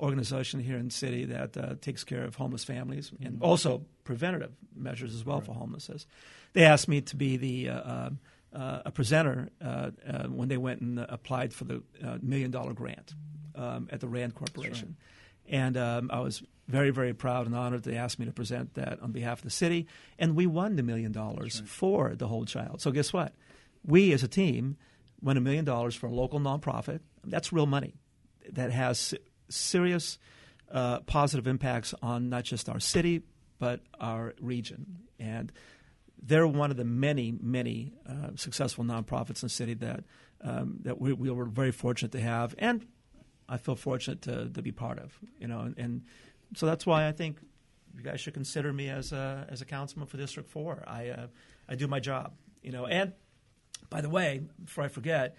[0.00, 4.52] organization here in the city that uh, takes care of homeless families and also preventative
[4.74, 6.06] measures as well for homelessness.
[6.54, 7.68] They asked me to be the
[8.54, 12.72] uh, a presenter uh, uh, when they went and applied for the uh, million dollar
[12.72, 13.14] grant
[13.54, 14.96] um, at the Rand Corporation.
[15.48, 19.00] And um, I was very, very proud and honored they asked me to present that
[19.02, 19.86] on behalf of the city.
[20.18, 22.80] And we won the million dollars for the whole child.
[22.80, 23.34] So, guess what?
[23.84, 24.76] We as a team
[25.20, 27.00] won a million dollars for a local nonprofit.
[27.24, 27.94] That's real money
[28.52, 29.14] that has
[29.48, 30.18] serious
[30.70, 33.22] uh, positive impacts on not just our city,
[33.58, 34.98] but our region.
[35.18, 35.52] And
[36.22, 40.04] they're one of the many, many uh, successful nonprofits in the city that
[40.40, 42.86] um, that we, we were very fortunate to have, and
[43.48, 45.16] I feel fortunate to, to be part of.
[45.38, 46.02] You know, and, and
[46.56, 47.38] so that's why I think
[47.96, 50.84] you guys should consider me as a as a councilman for District Four.
[50.86, 51.26] I uh,
[51.68, 52.32] I do my job.
[52.62, 53.12] You know, and
[53.90, 55.36] by the way, before I forget,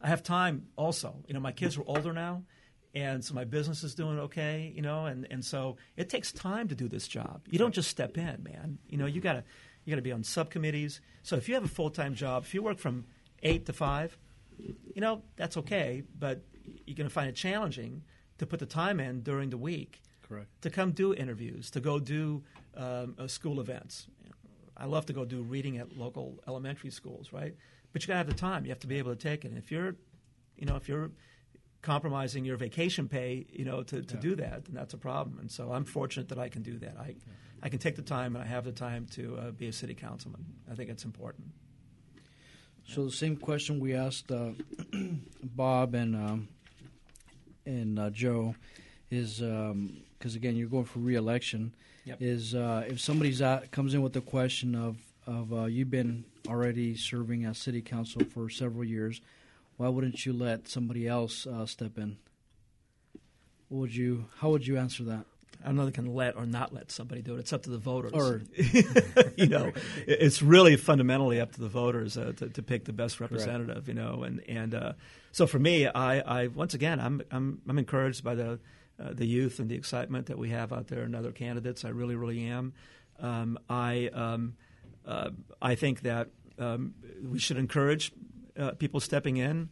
[0.00, 1.16] I have time also.
[1.26, 2.44] You know, my kids are older now,
[2.94, 4.72] and so my business is doing okay.
[4.74, 7.42] You know, and, and so it takes time to do this job.
[7.50, 8.78] You don't just step in, man.
[8.88, 9.44] You know, you gotta
[9.84, 11.00] you gotta be on subcommittees.
[11.22, 13.04] So if you have a full time job, if you work from
[13.42, 14.16] eight to five,
[14.58, 16.02] you know that's okay.
[16.18, 16.42] But
[16.86, 18.02] you're gonna find it challenging
[18.38, 20.48] to put the time in during the week Correct.
[20.62, 22.42] to come do interviews, to go do
[22.76, 24.06] um, uh, school events.
[24.76, 27.54] I love to go do reading at local elementary schools, right?
[27.92, 28.64] But you got to have the time.
[28.64, 29.48] You have to be able to take it.
[29.48, 29.94] And if you're,
[30.56, 31.12] you know, if you're
[31.84, 35.38] compromising your vacation pay, you know, to, to do that, then that's a problem.
[35.38, 36.96] And so I'm fortunate that I can do that.
[36.98, 37.14] I,
[37.62, 39.94] I can take the time and I have the time to uh, be a city
[39.94, 40.44] councilman.
[40.70, 41.46] I think it's important.
[42.88, 44.50] So the same question we asked uh,
[45.42, 46.48] Bob and um,
[47.66, 48.54] and uh, Joe
[49.10, 51.74] is because again you're going for reelection.
[52.04, 52.18] Yep.
[52.20, 56.24] Is uh, if somebody's at, comes in with the question of of uh, you've been
[56.46, 59.22] already serving as city council for several years,
[59.76, 62.16] why wouldn't you let somebody else uh, step in?
[63.68, 64.26] What would you?
[64.38, 65.24] How would you answer that?
[65.62, 67.40] I don't know they can let or not let somebody do it.
[67.40, 68.12] It's up to the voters.
[68.12, 68.42] Or-
[69.36, 69.72] you know,
[70.06, 73.88] it's really fundamentally up to the voters uh, to, to pick the best representative.
[73.88, 74.92] You know, and and uh,
[75.32, 78.58] so for me, I, I once again, I'm I'm I'm encouraged by the
[79.02, 81.84] uh, the youth and the excitement that we have out there and other candidates.
[81.84, 82.74] I really, really am.
[83.18, 84.56] Um, I um,
[85.06, 85.30] uh,
[85.62, 88.12] I think that um, we should encourage
[88.58, 89.68] uh, people stepping in,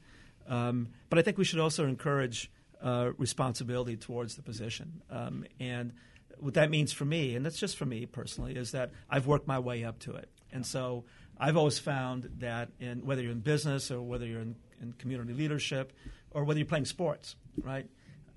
[0.49, 2.51] um, but I think we should also encourage
[2.83, 5.03] uh, responsibility towards the position.
[5.11, 5.93] Um, and
[6.39, 9.47] what that means for me, and that's just for me personally, is that I've worked
[9.47, 10.29] my way up to it.
[10.53, 11.05] And so
[11.39, 15.33] I've always found that in whether you're in business or whether you're in, in community
[15.33, 15.93] leadership
[16.33, 17.87] or whether you're playing sports, right?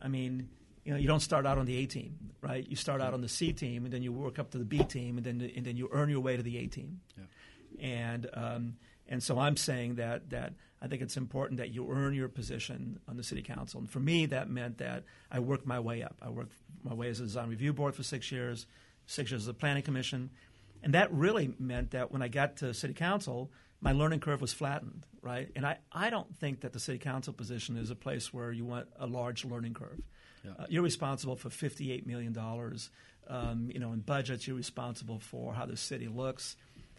[0.01, 0.49] I mean,
[0.83, 2.65] you know, you don't start out on the A team, right?
[2.67, 4.83] You start out on the C team, and then you work up to the B
[4.83, 6.99] team, and then and then you earn your way to the A team.
[7.17, 7.87] Yeah.
[7.87, 8.75] And um,
[9.07, 12.99] and so I'm saying that that I think it's important that you earn your position
[13.07, 13.79] on the city council.
[13.79, 16.15] And for me, that meant that I worked my way up.
[16.21, 16.53] I worked
[16.83, 18.67] my way as a design review board for six years,
[19.05, 20.29] six years as a planning commission,
[20.83, 23.51] and that really meant that when I got to city council,
[23.81, 25.49] my learning curve was flattened, right?
[25.55, 28.65] And I, I don't think that the city council position is a place where you
[28.65, 30.01] want a large learning curve.
[30.47, 32.37] Uh, you're responsible for $58 million,
[33.27, 34.47] um, you know, in budgets.
[34.47, 36.55] You're responsible for how the city looks.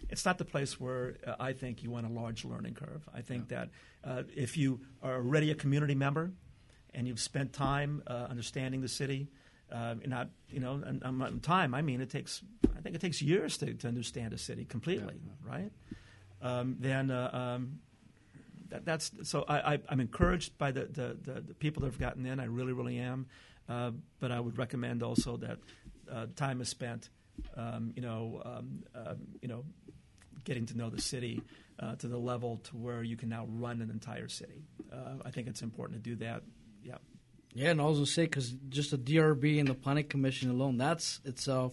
[0.08, 3.08] It's not the place where uh, I think you want a large learning curve.
[3.14, 3.70] I think that
[4.04, 6.32] uh, if you are already a community member
[6.94, 9.28] and you've spent time uh, understanding the city,
[9.72, 12.42] uh, not you know, and, and time I mean it takes.
[12.76, 15.72] I think it takes years to, to understand a city completely, right?
[16.40, 17.80] Um, then uh, um,
[18.68, 21.98] that, that's so I, I, I'm encouraged by the, the, the, the people that have
[21.98, 22.38] gotten in.
[22.38, 23.26] I really, really am.
[23.68, 23.90] Uh,
[24.20, 25.58] but I would recommend also that
[26.10, 27.10] uh, time is spent,
[27.56, 29.64] um, you know, um, um, you know,
[30.44, 31.42] getting to know the city
[31.78, 34.64] uh, to the level to where you can now run an entire city.
[34.92, 36.42] Uh, I think it's important to do that.
[36.82, 36.96] Yeah.
[37.54, 40.76] Yeah, and I was gonna say because just the DRB and the planning commission alone,
[40.76, 41.72] that's itself,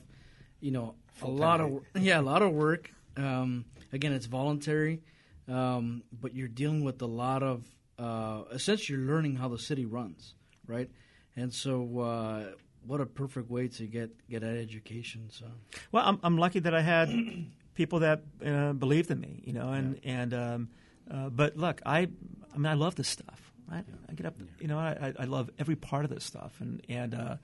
[0.61, 2.89] you know, a lot of yeah, a lot of work.
[3.17, 5.01] Um, again, it's voluntary,
[5.49, 7.65] um, but you're dealing with a lot of
[7.99, 10.35] uh, essentially you're learning how the city runs,
[10.67, 10.89] right?
[11.35, 12.43] And so, uh,
[12.85, 15.29] what a perfect way to get get that education.
[15.29, 15.45] So
[15.91, 17.09] Well, I'm, I'm lucky that I had
[17.75, 20.69] people that uh, believed in me, you know, and and um,
[21.09, 22.07] uh, but look, I
[22.53, 23.51] I mean, I love this stuff.
[23.69, 23.85] Right?
[24.09, 27.15] I get up, you know, I, I love every part of this stuff, and and
[27.15, 27.35] uh,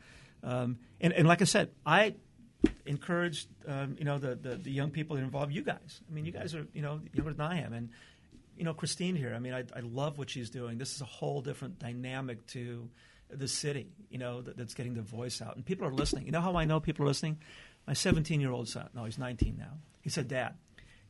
[0.44, 2.16] um, and, and like I said, I
[2.86, 6.02] encourage um, you know the, the the young people that involve you guys.
[6.10, 7.90] I mean, you guys are you know younger than I am, and
[8.58, 9.34] you know Christine here.
[9.36, 10.78] I mean, I, I love what she's doing.
[10.78, 12.90] This is a whole different dynamic to
[13.30, 13.92] the city.
[14.10, 16.26] You know that, that's getting the voice out, and people are listening.
[16.26, 17.40] You know how I know people are listening?
[17.88, 18.90] My 17 year old son.
[18.94, 19.78] No, he's 19 now.
[20.02, 20.56] He said, "Dad."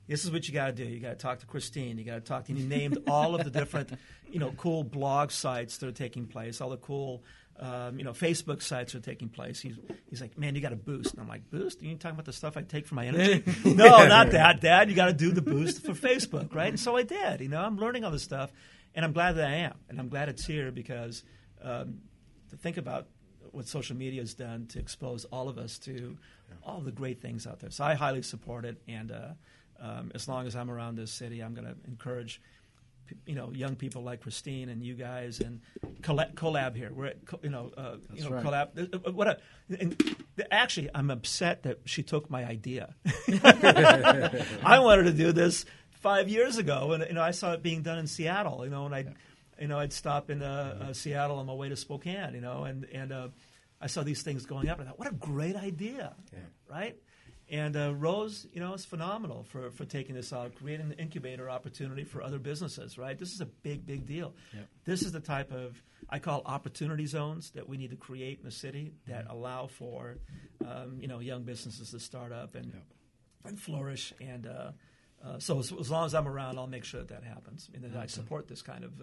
[0.08, 0.86] This is what you got to do.
[0.86, 2.00] You got to talk to Christine.
[2.00, 2.52] You got to talk to.
[2.52, 3.92] And he named all of the different,
[4.32, 6.62] you know, cool blog sites that are taking place.
[6.62, 7.22] All the cool
[7.60, 9.60] um, you know, Facebook sites are taking place.
[9.60, 9.76] He's,
[10.10, 11.14] he's like, man, you got to boost.
[11.14, 11.82] And I'm like, boost?
[11.82, 13.44] Are you talking about the stuff I take for my energy?
[13.66, 14.90] no, not that, Dad.
[14.90, 16.70] You got to do the boost for Facebook, right?
[16.70, 17.42] And so I did.
[17.42, 18.52] You know, I'm learning all this stuff,
[18.96, 21.24] and I'm glad that I am, and I'm glad it's here because
[21.64, 22.00] um,
[22.50, 23.08] to think about
[23.52, 26.18] what social media has done to expose all of us to
[26.64, 27.72] all the great things out there.
[27.72, 29.30] So I highly support it, and uh,
[29.82, 32.42] um, as long as I'm around this city, I'm going to encourage
[33.26, 35.62] you know young people like Christine and you guys and
[36.02, 36.92] collab, collab here.
[36.94, 38.44] We're at, you know uh, you know right.
[38.46, 39.08] collab.
[39.08, 39.38] uh, What a,
[39.80, 39.96] and
[40.52, 42.96] actually, I'm upset that she took my idea.
[44.64, 47.82] I wanted to do this five years ago, and you know I saw it being
[47.82, 48.64] done in Seattle.
[48.64, 49.06] You know, and I,
[49.60, 52.34] you know, I'd stop in uh, uh, Seattle on my way to Spokane.
[52.34, 53.28] You know, and and uh,
[53.82, 54.80] I saw these things going up.
[54.80, 56.16] And I thought, what a great idea,
[56.70, 56.96] right?
[57.52, 61.50] And uh, Rose, you know, is phenomenal for, for taking this out, creating an incubator
[61.50, 63.18] opportunity for other businesses, right?
[63.18, 64.36] This is a big, big deal.
[64.86, 68.46] This is the type of, I call opportunity zones that we need to create in
[68.46, 70.18] the city that allow for,
[70.64, 72.72] um, you know, young businesses to start up and,
[73.46, 74.14] and flourish.
[74.22, 74.72] And uh,
[75.26, 77.84] uh, so as, as long as I'm around, I'll make sure that that happens and
[77.84, 79.02] that I support this kind of.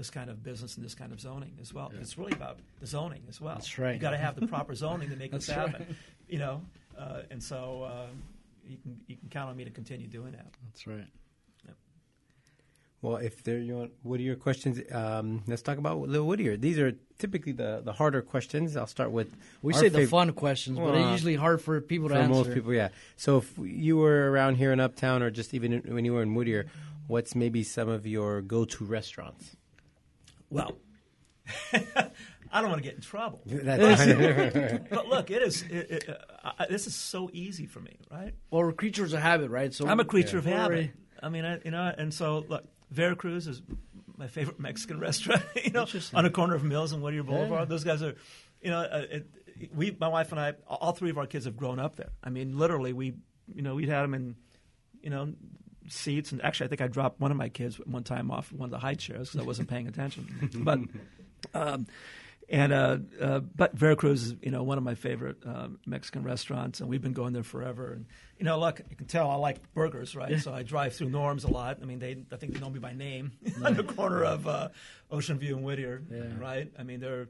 [0.00, 1.92] This kind of business and this kind of zoning as well.
[2.00, 3.56] It's really about the zoning as well.
[3.56, 3.96] That's right.
[3.96, 5.86] You got to have the proper zoning to make this That's happen.
[5.88, 5.96] right.
[6.26, 6.62] You know,
[6.98, 8.06] uh, and so uh,
[8.66, 10.46] you can you can count on me to continue doing that.
[10.64, 11.04] That's right.
[13.02, 14.78] Well, if there you want, what are your questions?
[14.92, 16.56] Um, let's talk about Little Whittier.
[16.58, 18.76] These are typically the, the harder questions.
[18.76, 22.08] I'll start with We our say the fun questions, but they're usually hard for people
[22.08, 22.34] to for answer.
[22.34, 22.74] most people.
[22.74, 22.88] Yeah.
[23.16, 26.22] So if you were around here in Uptown, or just even in- when you were
[26.22, 26.66] in Whittier,
[27.06, 29.56] what's maybe some of your go-to restaurants?
[30.50, 30.76] Well,
[31.72, 35.62] I don't want to get in trouble, but look, it is.
[35.62, 38.34] It, it, uh, I, this is so easy for me, right?
[38.50, 39.72] Well, we're creatures of habit, right?
[39.72, 40.90] So I'm a creature of We're habit.
[41.22, 43.62] I mean, I, you know, and so look, Veracruz is
[44.16, 45.42] my favorite Mexican restaurant.
[45.64, 47.62] You know, on the corner of Mills and Whittier Boulevard.
[47.62, 47.64] Yeah.
[47.66, 48.14] Those guys are,
[48.60, 49.26] you know, uh, it,
[49.74, 52.10] we, my wife and I, all three of our kids have grown up there.
[52.22, 53.14] I mean, literally, we,
[53.52, 54.36] you know, we'd had them in,
[55.02, 55.32] you know,
[55.92, 56.32] seats.
[56.32, 58.70] And actually, I think I dropped one of my kids one time off one of
[58.70, 60.50] the high chairs because I wasn't paying attention.
[60.64, 60.78] but,
[61.54, 61.86] um,
[62.48, 66.80] and uh, uh, but Veracruz is you know one of my favorite uh, Mexican restaurants,
[66.80, 67.92] and we've been going there forever.
[67.92, 68.06] And
[68.38, 70.40] you know, look, you can tell I like burgers, right?
[70.40, 71.78] So I drive through Norm's a lot.
[71.80, 73.32] I mean, they I think they know me by name
[73.64, 74.68] on the corner of uh,
[75.12, 76.22] Ocean View and Whittier, Yeah.
[76.40, 76.72] right?
[76.76, 77.28] I mean, they're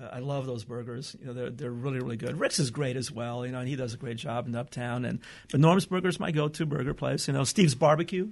[0.00, 1.16] uh, I love those burgers.
[1.20, 2.38] You know, they're they're really really good.
[2.38, 3.44] Rick's is great as well.
[3.44, 5.04] You know, and he does a great job in Uptown.
[5.04, 5.20] And
[5.50, 7.28] but Norm's Burger is my go-to burger place.
[7.28, 8.30] You know, Steve's Barbecue.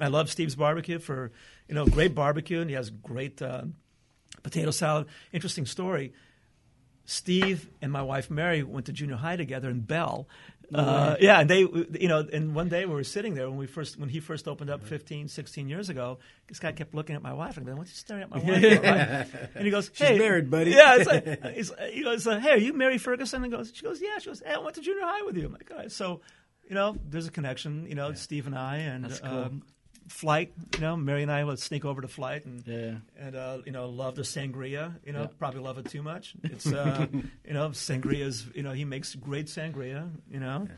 [0.00, 1.32] I love Steve's Barbecue for
[1.68, 3.64] you know great barbecue, and he has great uh,
[4.42, 5.06] potato salad.
[5.32, 6.12] Interesting story.
[7.04, 10.28] Steve and my wife Mary went to junior high together in Bell.
[10.74, 13.66] Uh, yeah, and they, you know, and one day we were sitting there when we
[13.66, 16.18] first, when he first opened up 15, 16 years ago.
[16.48, 18.46] This guy kept looking at my wife and going, "What's he staring at my wife?"
[18.46, 19.50] for?" Right?
[19.54, 22.72] And he goes, "Hey, married, buddy." Yeah, it's like, he's, he goes, "Hey, are you
[22.72, 25.22] Mary Ferguson?" And goes, she goes, "Yeah." She goes, "Hey, I went to junior high
[25.22, 26.20] with you." I'm like, "All right." So,
[26.68, 27.86] you know, there's a connection.
[27.86, 29.30] You know, Steve and I, and That's cool.
[29.30, 29.62] um,
[30.12, 30.52] Flight.
[30.74, 32.94] You know, Mary and I would sneak over to Flight and Yeah.
[33.18, 34.94] and uh, you know love the sangria.
[35.04, 36.34] You know, probably love it too much.
[36.44, 37.06] It's uh,
[37.46, 38.46] you know sangria's.
[38.54, 40.08] You know, he makes great sangria.
[40.30, 40.68] You know.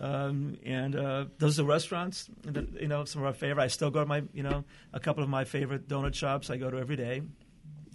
[0.00, 3.62] Um, and uh, those are the restaurants that you know some of our favorite.
[3.62, 6.50] I still go to my you know a couple of my favorite donut shops.
[6.50, 7.22] I go to every day.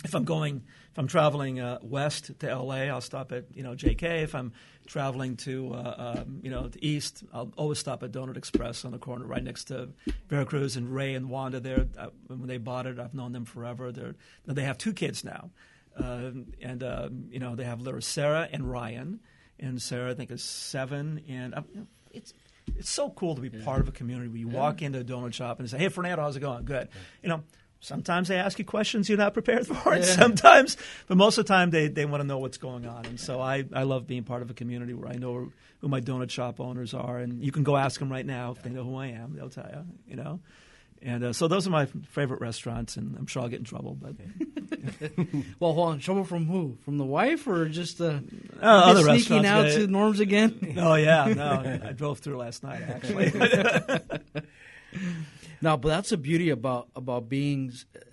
[0.04, 3.74] If I'm going, if I'm traveling uh, west to LA, I'll stop at you know
[3.74, 4.24] JK.
[4.24, 4.51] If I'm
[4.86, 8.91] traveling to uh, um, you know the east, I'll always stop at Donut Express on
[8.91, 9.89] the corner right next to
[10.28, 11.60] Veracruz and Ray and Wanda.
[11.60, 13.91] There, uh, when they bought it, I've known them forever.
[13.91, 15.51] They're they have two kids now,
[15.97, 19.20] um, and um, you know they have little Sarah and Ryan,
[19.60, 21.62] and Sarah I think is seven, and uh,
[22.12, 22.34] it's
[22.76, 25.34] it's so cool to be part of a community where you walk into a donut
[25.34, 26.66] shop and say, "Hey, Fernando, how's it going?
[26.66, 26.89] Good."
[27.22, 27.43] You know,
[27.84, 30.77] sometimes they ask you questions you're not prepared for, and sometimes,
[31.07, 33.05] but most of the time they, they want to know what's going on.
[33.05, 36.01] And so I, I love being part of a community where I know who my
[36.01, 38.84] donut shop owners are, and you can go ask them right now if they know
[38.84, 39.36] who I am.
[39.36, 39.86] They'll tell you.
[40.07, 40.39] You know.
[41.05, 43.97] And uh, so those are my favorite restaurants, and I'm sure I'll get in trouble.
[43.99, 44.13] But
[45.59, 45.99] Well, hold on.
[45.99, 46.77] Trouble from who?
[46.86, 48.19] From the wife or just uh,
[48.61, 49.77] Uh, other sneaking restaurants, out yeah.
[49.79, 50.75] to Norm's again?
[50.79, 53.31] oh yeah, no, I drove through last night actually.
[55.64, 57.72] No, but that's the beauty about about being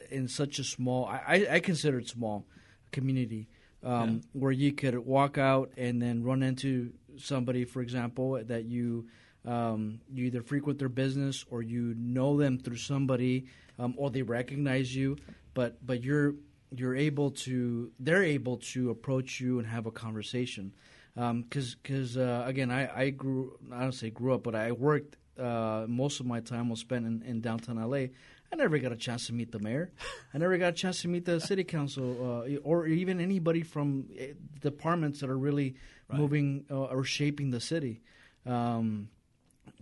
[0.09, 1.07] in such a small.
[1.07, 2.46] I, I, consider it small
[2.92, 3.48] community
[3.82, 9.09] um, where you could walk out and then run into somebody, for example, that you
[9.44, 13.46] um, you either frequent their business or you know them through somebody,
[13.80, 15.16] um, or they recognize you,
[15.53, 16.36] but but you're
[16.70, 20.72] you're able to they're able to approach you and have a conversation
[21.16, 24.70] because um, because uh, again I, I grew I don't say grew up but I
[24.70, 28.09] worked uh, most of my time was spent in, in, downtown LA.
[28.53, 29.93] I never got a chance to meet the mayor.
[30.34, 34.07] I never got a chance to meet the city council uh, or even anybody from
[34.18, 35.76] eh, departments that are really
[36.09, 36.18] right.
[36.18, 38.03] moving uh, or shaping the city.
[38.45, 39.09] Um,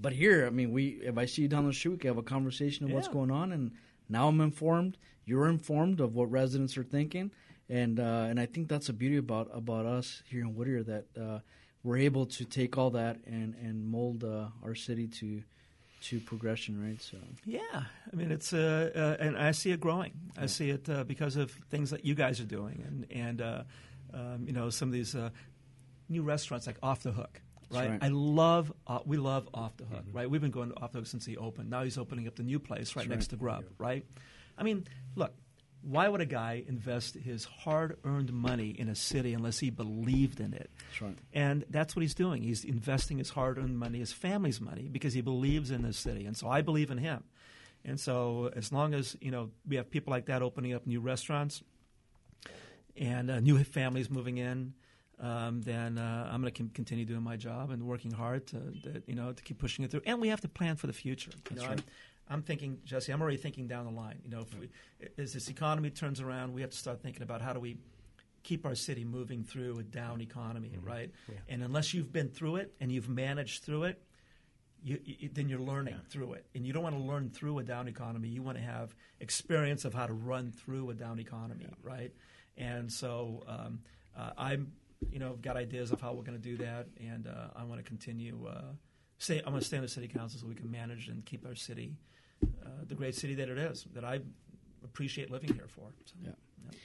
[0.00, 2.18] but here, I mean, we if I see you down the street, we can have
[2.18, 2.96] a conversation of yeah.
[2.96, 3.72] what's going on, and
[4.08, 4.96] now I'm informed.
[5.24, 7.30] You're informed of what residents are thinking,
[7.68, 11.06] and uh, and I think that's the beauty about about us here in Whittier that
[11.20, 11.38] uh,
[11.82, 15.42] we're able to take all that and and mold uh, our city to
[16.00, 17.00] to progression, right?
[17.00, 20.12] So yeah, I mean it's uh, uh, and I see it growing.
[20.34, 20.42] Yeah.
[20.42, 23.62] I see it uh, because of things that you guys are doing, and and uh,
[24.14, 25.30] um, you know some of these uh,
[26.08, 27.40] new restaurants like Off the Hook.
[27.70, 27.90] Right?
[27.90, 27.98] right?
[28.02, 30.16] I love, uh, we love Off the Hook, mm-hmm.
[30.16, 30.30] right?
[30.30, 31.68] We've been going to Off the Hook since he opened.
[31.68, 33.30] Now he's opening up the new place right That's next right.
[33.30, 34.06] to Grub, right?
[34.56, 35.34] I mean, look,
[35.82, 40.52] why would a guy invest his hard-earned money in a city unless he believed in
[40.52, 40.70] it?
[40.90, 41.18] That's right.
[41.32, 42.42] And that's what he's doing.
[42.42, 46.26] He's investing his hard-earned money, his family's money, because he believes in this city.
[46.26, 47.24] And so I believe in him.
[47.84, 51.00] And so as long as you know we have people like that opening up new
[51.00, 51.62] restaurants
[52.96, 54.74] and uh, new families moving in,
[55.20, 59.02] um, then uh, I'm going to continue doing my job and working hard to, to,
[59.06, 60.02] you know to keep pushing it through.
[60.06, 61.32] And we have to plan for the future.
[61.50, 61.82] You know, right.
[62.28, 64.20] I'm thinking, Jesse, I'm already thinking down the line.
[64.24, 64.68] You know, if we,
[65.16, 67.78] as this economy turns around, we have to start thinking about how do we
[68.42, 70.86] keep our city moving through a down economy, mm-hmm.
[70.86, 71.10] right?
[71.28, 71.36] Yeah.
[71.48, 74.02] And unless you've been through it and you've managed through it,
[74.82, 76.10] you, you, then you're learning yeah.
[76.10, 76.46] through it.
[76.54, 78.28] And you don't want to learn through a down economy.
[78.28, 81.74] You want to have experience of how to run through a down economy, yeah.
[81.82, 82.12] right?
[82.56, 83.80] And so um,
[84.16, 84.72] uh, I'm,
[85.10, 87.64] you know, I've got ideas of how we're going to do that, and uh, I
[87.64, 88.46] want to continue.
[88.48, 88.72] Uh,
[89.18, 89.42] stay.
[89.44, 91.54] I want to stay in the city council so we can manage and keep our
[91.54, 91.96] city
[92.42, 94.20] uh, the great city that it is, that I
[94.84, 95.88] appreciate living here for.
[96.04, 96.30] So, yeah.
[96.64, 96.78] yeah.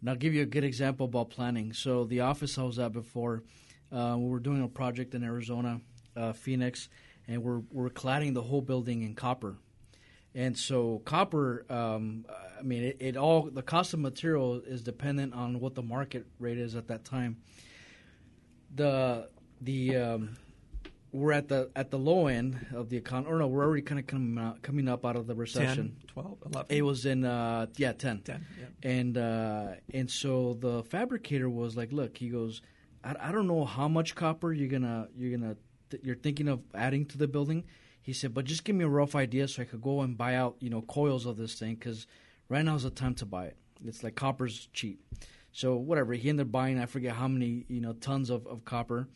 [0.00, 1.72] And I'll give you a good example about planning.
[1.72, 3.42] So the office I was at before,
[3.90, 5.80] uh, we were doing a project in Arizona,
[6.16, 6.88] uh, Phoenix,
[7.26, 9.56] and we're we're cladding the whole building in copper.
[10.38, 12.24] And so copper, um,
[12.56, 16.28] I mean, it, it, all the cost of material is dependent on what the market
[16.38, 17.38] rate is at that time.
[18.72, 19.28] The
[19.60, 20.36] the um,
[21.10, 23.32] we're at the at the low end of the economy.
[23.32, 25.96] Or no, we're already kind of coming out, coming up out of the recession.
[26.14, 26.76] 10, 12, 11.
[26.76, 28.20] It was in uh, yeah, 10.
[28.20, 28.88] 10 yeah.
[28.88, 32.62] And uh, and so the fabricator was like, "Look," he goes,
[33.02, 35.56] I, I don't know how much copper you're gonna you're gonna
[35.90, 37.64] th- you're thinking of adding to the building."
[38.08, 40.34] He said, "But just give me a rough idea so I could go and buy
[40.34, 42.06] out you know coils of this thing because
[42.48, 43.56] right now is the time to buy it.
[43.84, 45.04] It's like copper's cheap."
[45.52, 48.64] So whatever he ended up buying, I forget how many you know tons of, of
[48.64, 49.08] copper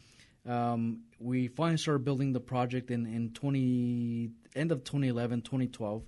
[0.46, 6.02] um, we finally started building the project in, in 20 end of 2011 2012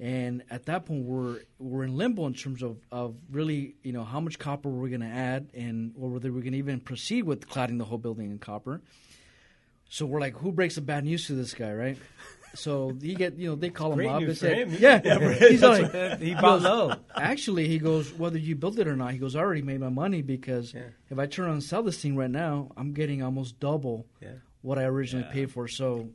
[0.00, 4.02] and at that point we're we're in limbo in terms of, of really you know
[4.02, 7.46] how much copper we're going to add and whether we're going to even proceed with
[7.46, 8.80] cladding the whole building in copper
[9.94, 11.96] so we're like who breaks the bad news to this guy right
[12.54, 16.20] so he get you know they call him up and say yeah, yeah he's like
[16.20, 16.94] he bought low.
[17.14, 19.12] Actually, he goes whether you build it or not.
[19.12, 20.82] He goes I already made my money because yeah.
[21.10, 24.34] if I turn on and sell this thing right now, I'm getting almost double yeah.
[24.62, 25.66] what I originally paid for.
[25.68, 26.08] So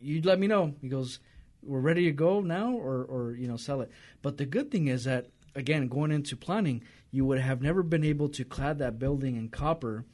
[0.00, 0.74] you let me know.
[0.80, 1.18] He goes
[1.62, 3.90] we're ready to go now or or you know sell it.
[4.22, 8.04] But the good thing is that again going into planning, you would have never been
[8.04, 10.04] able to clad that building in copper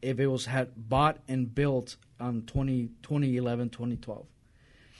[0.00, 4.26] if it was had bought and built on 20, 2011 2012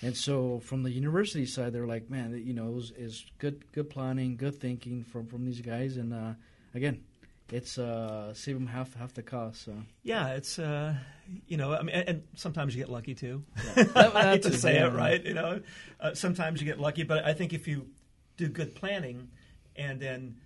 [0.02, 3.70] and so from the university side, they're like, man, you know, it was is good
[3.72, 6.32] good planning, good thinking from from these guys, and uh,
[6.74, 7.02] again,
[7.50, 9.62] it's uh, save them half half the cost.
[9.62, 10.94] So yeah, it's uh,
[11.46, 13.44] you know, I mean, and, and sometimes you get lucky too.
[13.76, 13.82] Yeah.
[13.84, 15.22] that, I hate to say it, right?
[15.22, 15.60] You know,
[16.00, 17.86] uh, sometimes you get lucky, but I think if you
[18.38, 19.28] do good planning,
[19.76, 20.36] and then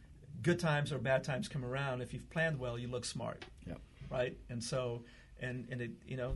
[0.43, 3.45] good times or bad times come around, if you've planned well, you look smart.
[3.69, 3.75] Yeah.
[4.11, 5.05] Right, and so
[5.41, 6.35] and and it you know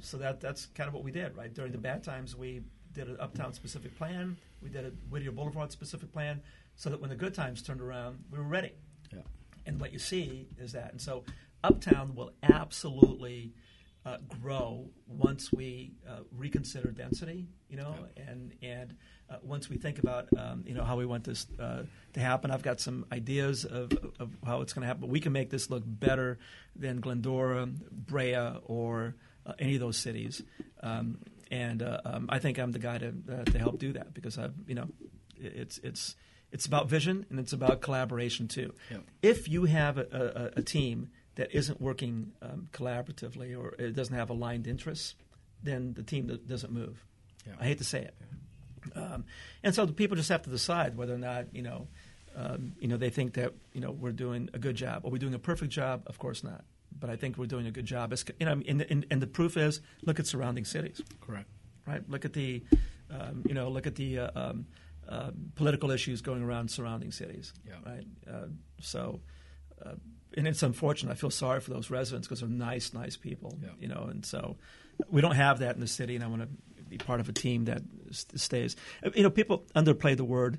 [0.00, 1.52] so that that's kind of what we did, right?
[1.52, 4.36] During the bad times, we did an uptown specific plan.
[4.62, 6.40] We did a Whittier Boulevard specific plan,
[6.76, 8.72] so that when the good times turned around, we were ready.
[9.12, 9.20] Yeah.
[9.66, 11.24] And what you see is that, and so
[11.62, 13.52] uptown will absolutely
[14.06, 18.22] uh, grow once we uh, reconsider density, you know, yeah.
[18.30, 18.94] and and
[19.28, 21.82] uh, once we think about um, you know how we want this uh,
[22.14, 22.50] to happen.
[22.50, 25.50] I've got some ideas of, of how it's going to happen, but we can make
[25.50, 26.38] this look better
[26.74, 29.14] than Glendora, Brea, or
[29.48, 30.42] uh, any of those cities.
[30.82, 31.18] Um,
[31.50, 34.38] and uh, um, I think I'm the guy to uh, to help do that because
[34.38, 34.88] I, you know,
[35.36, 36.14] it's it's
[36.52, 38.74] it's about vision and it's about collaboration too.
[38.90, 38.98] Yeah.
[39.22, 44.14] If you have a, a, a team that isn't working um, collaboratively or it doesn't
[44.14, 45.14] have aligned interests,
[45.62, 47.04] then the team do- doesn't move.
[47.46, 47.54] Yeah.
[47.60, 48.14] I hate to say it.
[48.94, 49.24] Um,
[49.62, 51.88] and so the people just have to decide whether or not you know,
[52.36, 55.04] um, you know, they think that you know we're doing a good job.
[55.06, 56.02] Are we doing a perfect job?
[56.06, 56.64] Of course not.
[56.96, 58.12] But I think we're doing a good job.
[58.12, 61.48] It's, you know, and, and, and the proof is, look at surrounding cities Correct.
[61.86, 62.02] right?
[62.08, 62.62] Look at the,
[63.10, 64.66] um, you know, look at the uh, um,
[65.08, 67.74] uh, political issues going around surrounding cities, Yeah.
[67.86, 68.04] right?
[68.30, 68.46] Uh,
[68.80, 69.20] so,
[69.84, 69.94] uh,
[70.36, 71.12] and it's unfortunate.
[71.12, 73.70] I feel sorry for those residents because they're nice, nice people, Yeah.
[73.80, 74.08] you know.
[74.10, 74.56] And so,
[75.08, 76.48] we don't have that in the city, and I want to
[76.88, 78.76] be part of a team that st- stays.
[79.14, 80.58] You know, people underplay the word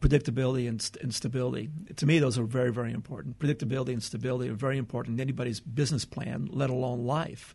[0.00, 1.70] predictability and, st- and stability.
[1.96, 3.38] To me, those are very, very important.
[3.38, 7.54] Predictability and stability are very important in anybody's business plan, let alone life.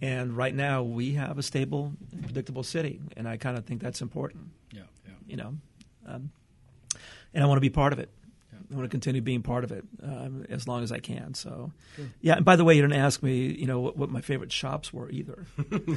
[0.00, 1.92] And right now, we have a stable,
[2.22, 4.50] predictable city, and I kind of think that's important.
[4.72, 4.82] Yeah.
[5.06, 5.14] Yeah.
[5.26, 5.54] You know,
[6.06, 6.30] um,
[7.34, 8.08] and I want to be part of it.
[8.52, 8.58] Yeah.
[8.70, 11.34] I want to continue being part of it um, as long as I can.
[11.34, 12.04] So, Sure.
[12.20, 12.36] yeah.
[12.36, 14.92] And by the way, you didn't ask me, you know, what, what my favorite shops
[14.92, 15.46] were either.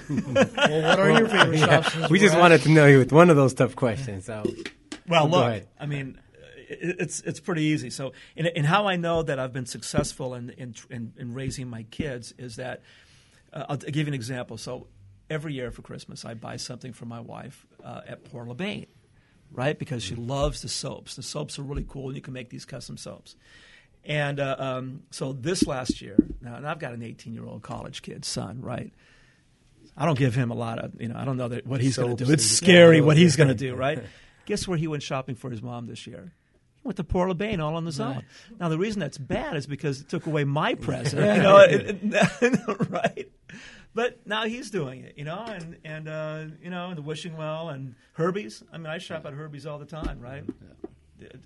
[0.09, 2.09] Well, what are your favorite shops?
[2.09, 4.25] we just wanted to know you with one of those tough questions.
[4.25, 4.43] So
[5.11, 5.67] Well, look, ahead.
[5.79, 6.19] I mean,
[6.69, 7.89] it's it's pretty easy.
[7.89, 11.69] So, and, and how I know that I've been successful in in, in, in raising
[11.69, 12.81] my kids is that
[13.53, 14.57] uh, I'll, give you an example.
[14.57, 14.87] So,
[15.29, 18.87] every year for Christmas, I buy something for my wife uh, at Port LeBain,
[19.51, 19.77] right?
[19.77, 21.15] Because she loves the soaps.
[21.15, 23.35] The soaps are really cool, and you can make these custom soaps.
[24.03, 27.61] And uh, um, so this last year, now and I've got an 18 year old
[27.61, 28.91] college kid son, right?
[29.95, 31.97] I don't give him a lot of, you know, I don't know that what he's
[31.97, 32.31] going to do.
[32.31, 34.01] It's scary what he's going to do, right?
[34.51, 36.33] Guess where he went shopping for his mom this year?
[36.81, 38.25] He went to Port LeBain all on his own.
[38.59, 41.99] Now the reason that's bad is because it took away my present, you know, it-
[42.03, 43.31] it- right?
[43.95, 47.69] But now he's doing it, you know, and and uh, you know, the wishing well
[47.69, 48.61] and Herbie's.
[48.73, 50.43] I mean, I shop at Herbie's all the time, right?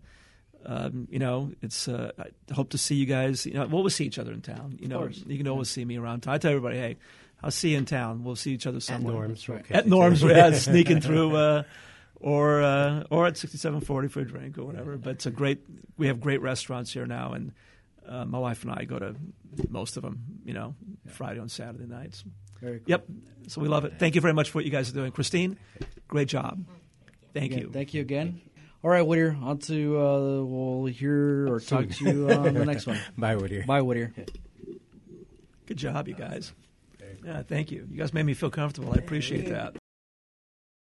[0.64, 1.88] Um, you know, it's.
[1.88, 3.46] Uh, I hope to see you guys.
[3.46, 4.78] You know, we'll see each other in town.
[4.80, 5.22] You know, course.
[5.26, 6.34] you can always see me around town.
[6.34, 6.96] I tell everybody, hey,
[7.42, 8.24] I'll see you in town.
[8.24, 9.24] We'll see each other somewhere.
[9.24, 9.28] At.
[9.28, 9.48] Norm's.
[9.48, 11.62] we'll At Norm's, yeah, sneaking through, uh,
[12.20, 14.96] or uh, or at sixty seven forty for a drink or whatever.
[14.96, 15.60] But it's a great.
[15.96, 17.52] We have great restaurants here now, and
[18.06, 19.16] uh, my wife and I go to
[19.68, 20.40] most of them.
[20.44, 20.74] You know,
[21.08, 22.24] Friday and Saturday nights.
[22.60, 22.86] Very cool.
[22.86, 23.06] Yep.
[23.48, 23.94] So we love it.
[23.98, 25.58] Thank you very much for what you guys are doing, Christine.
[26.06, 26.64] Great job.
[27.34, 27.70] Thank you.
[27.72, 28.40] Thank you again.
[28.84, 29.36] All right, Whittier.
[29.42, 32.98] On to uh, we'll hear or talk to you on the next one.
[33.18, 33.64] Bye, Whittier.
[33.64, 34.12] Bye, Whittier.
[35.66, 36.52] Good job, you guys.
[37.24, 37.86] Yeah, thank you.
[37.90, 38.92] You guys made me feel comfortable.
[38.92, 39.76] I appreciate that.